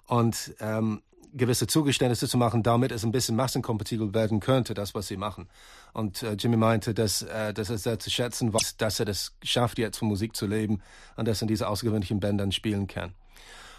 Und 0.07 0.55
ähm, 0.59 1.01
gewisse 1.33 1.67
Zugeständnisse 1.67 2.27
zu 2.27 2.37
machen, 2.37 2.63
damit 2.63 2.91
es 2.91 3.03
ein 3.03 3.11
bisschen 3.11 3.35
massenkompatibel 3.35 4.13
werden 4.13 4.39
könnte, 4.39 4.73
das, 4.73 4.93
was 4.95 5.07
sie 5.07 5.17
machen. 5.17 5.47
Und 5.93 6.23
äh, 6.23 6.33
Jimmy 6.33 6.57
meinte, 6.57 6.93
dass, 6.93 7.21
äh, 7.21 7.53
dass 7.53 7.69
er 7.69 7.77
sehr 7.77 7.99
zu 7.99 8.09
schätzen 8.09 8.53
weiß, 8.53 8.77
dass 8.77 8.99
er 8.99 9.05
das 9.05 9.33
schafft, 9.43 9.77
jetzt 9.77 9.97
von 9.97 10.07
Musik 10.07 10.35
zu 10.35 10.45
leben 10.45 10.81
und 11.15 11.27
dass 11.27 11.39
er 11.39 11.43
in 11.43 11.47
diese 11.47 11.67
außergewöhnlichen 11.67 12.19
Bändern 12.19 12.51
spielen 12.51 12.87
kann. 12.87 13.13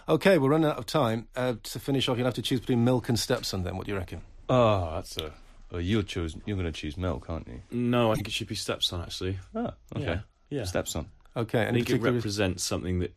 Okay, 0.08 0.38
we're 0.38 0.50
running 0.50 0.68
out 0.70 0.78
of 0.78 0.86
time. 0.86 1.28
Uh, 1.36 1.54
to 1.62 1.78
finish 1.78 2.08
off, 2.08 2.16
you'll 2.16 2.26
have 2.26 2.34
to 2.34 2.42
choose 2.42 2.60
between 2.60 2.84
Milk 2.84 3.08
and 3.08 3.18
Stepson 3.18 3.62
then. 3.62 3.76
What 3.76 3.86
do 3.86 3.92
you 3.92 3.98
reckon? 3.98 4.22
Oh, 4.48 4.92
that's 4.94 5.16
a. 5.16 5.32
Well, 5.70 5.80
you 5.80 6.02
choose. 6.02 6.36
You're 6.44 6.56
going 6.56 6.70
to 6.70 6.78
choose 6.78 6.98
milk, 6.98 7.30
aren't 7.30 7.48
you? 7.48 7.62
No, 7.70 8.12
I 8.12 8.16
think 8.16 8.28
it 8.28 8.32
should 8.34 8.48
be 8.48 8.54
stepson 8.54 9.00
actually. 9.00 9.38
Oh, 9.54 9.70
okay. 9.96 10.04
Yeah, 10.04 10.18
yeah. 10.50 10.64
Stepson. 10.64 11.06
Okay, 11.34 11.60
I 11.60 11.62
and 11.62 11.74
think 11.74 11.88
it 11.88 11.92
particular 11.92 12.12
represents 12.12 12.62
something 12.62 12.98
that 12.98 13.14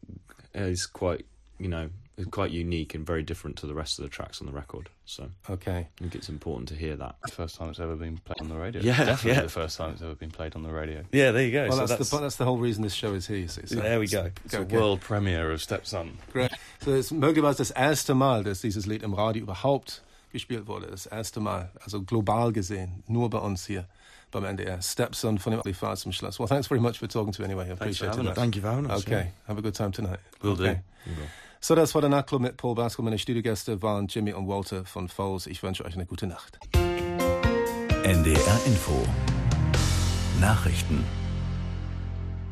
is 0.54 0.86
quite, 0.86 1.26
you 1.60 1.68
know, 1.68 1.84
is 1.84 1.90
quite 2.32 2.52
unique 2.52 2.96
and 2.96 3.06
very 3.06 3.24
different 3.24 3.58
to 3.58 3.68
the 3.68 3.74
rest 3.74 4.00
of 4.00 4.04
the 4.04 4.10
tracks 4.10 4.40
on 4.42 4.48
the 4.48 4.54
record. 4.54 4.90
So 5.06 5.30
Okay. 5.50 5.88
I 5.98 6.00
think 6.00 6.16
it's 6.16 6.30
important 6.30 6.70
to 6.70 6.76
hear 6.76 6.96
that. 6.96 7.16
The 7.26 7.32
first 7.32 7.56
time 7.58 7.70
it's 7.70 7.80
ever 7.80 7.96
been 7.96 8.18
played 8.18 8.40
on 8.42 8.50
the 8.50 8.56
radio. 8.56 8.82
Yeah, 8.82 9.04
definitely 9.04 9.32
yeah. 9.38 9.42
the 9.42 9.50
first 9.50 9.78
time 9.78 9.92
it's 9.92 10.02
ever 10.02 10.16
been 10.16 10.32
played 10.32 10.56
on 10.56 10.64
the 10.64 10.72
radio. 10.72 11.04
Yeah, 11.12 11.32
there 11.32 11.44
you 11.44 11.52
go. 11.52 11.68
Well, 11.68 11.86
that's, 11.86 12.10
the 12.10 12.18
that's 12.20 12.38
the 12.38 12.46
whole 12.46 12.58
reason 12.58 12.84
this 12.84 12.94
show 12.94 13.14
is 13.14 13.28
here. 13.28 13.38
You 13.38 13.48
see. 13.50 13.66
So, 13.66 13.76
there 13.76 14.00
we 14.00 14.08
go. 14.08 14.32
It's 14.46 14.54
a 14.54 14.60
Okay. 14.62 14.76
world 14.76 15.02
premiere 15.02 15.52
of 15.52 15.62
Stepson. 15.62 16.18
Great. 16.32 16.52
So, 16.82 16.92
it's 16.94 17.12
ist 17.12 17.12
möglicherweise 17.12 17.58
das 17.58 17.72
erste 17.72 18.16
Mal, 18.16 18.44
dass 18.44 18.62
dieses 18.62 18.86
Lied 18.86 19.04
im 19.04 19.14
Radio 19.14 19.44
überhaupt 19.44 20.02
gespielt 20.32 20.68
wurde. 20.68 20.88
Das 20.88 21.06
erste 21.06 21.40
Mal, 21.40 21.72
also 21.84 22.02
global 22.02 22.52
gesehen, 22.52 23.04
nur 23.08 23.30
bei 23.30 23.40
uns 23.40 23.66
hier 23.66 23.86
beim 24.32 24.44
NDR. 24.46 24.82
Stepson 24.82 25.38
von 25.38 25.52
dem 25.52 25.62
Ali 25.62 25.74
Fahrt 25.74 26.00
zum 26.00 26.12
Schluss. 26.12 26.40
Well, 26.40 26.48
thanks 26.48 26.68
very 26.68 26.82
much 26.82 27.00
for 27.00 27.08
talking 27.08 27.34
to 27.34 27.42
me 27.42 27.46
anyway. 27.48 27.66
I 27.66 27.76
Thanks 27.76 27.82
appreciate 28.02 28.10
having 28.12 28.26
it. 28.26 28.30
us. 28.32 28.36
Thank 28.36 28.56
you 28.56 28.62
for 28.62 28.70
having 28.70 28.90
us. 28.90 29.02
Okay, 29.06 29.32
have 29.48 29.58
a 29.58 29.62
good 29.62 29.76
time 29.76 29.92
tonight. 29.92 30.20
Will 30.42 30.54
okay. 30.54 30.82
do. 31.06 31.12
So, 31.60 31.76
das 31.76 31.94
war 31.96 32.02
der 32.02 32.10
Nachtclub 32.10 32.42
mit 32.42 32.58
Paul 32.58 32.76
Basco. 32.76 33.02
Meine 33.02 33.18
Studiogäste 33.18 33.82
waren 33.82 34.08
Jimmy 34.08 34.34
und 34.34 34.48
Walter 34.48 34.86
von 34.86 35.08
Foles. 35.10 35.48
Ich 35.48 35.64
wünsche 35.64 35.84
euch 35.86 35.96
eine 35.96 36.06
gute 36.06 36.28
Nacht. 36.28 36.60
NDR 38.04 38.60
Info 38.68 39.06
Nachrichten 40.40 41.04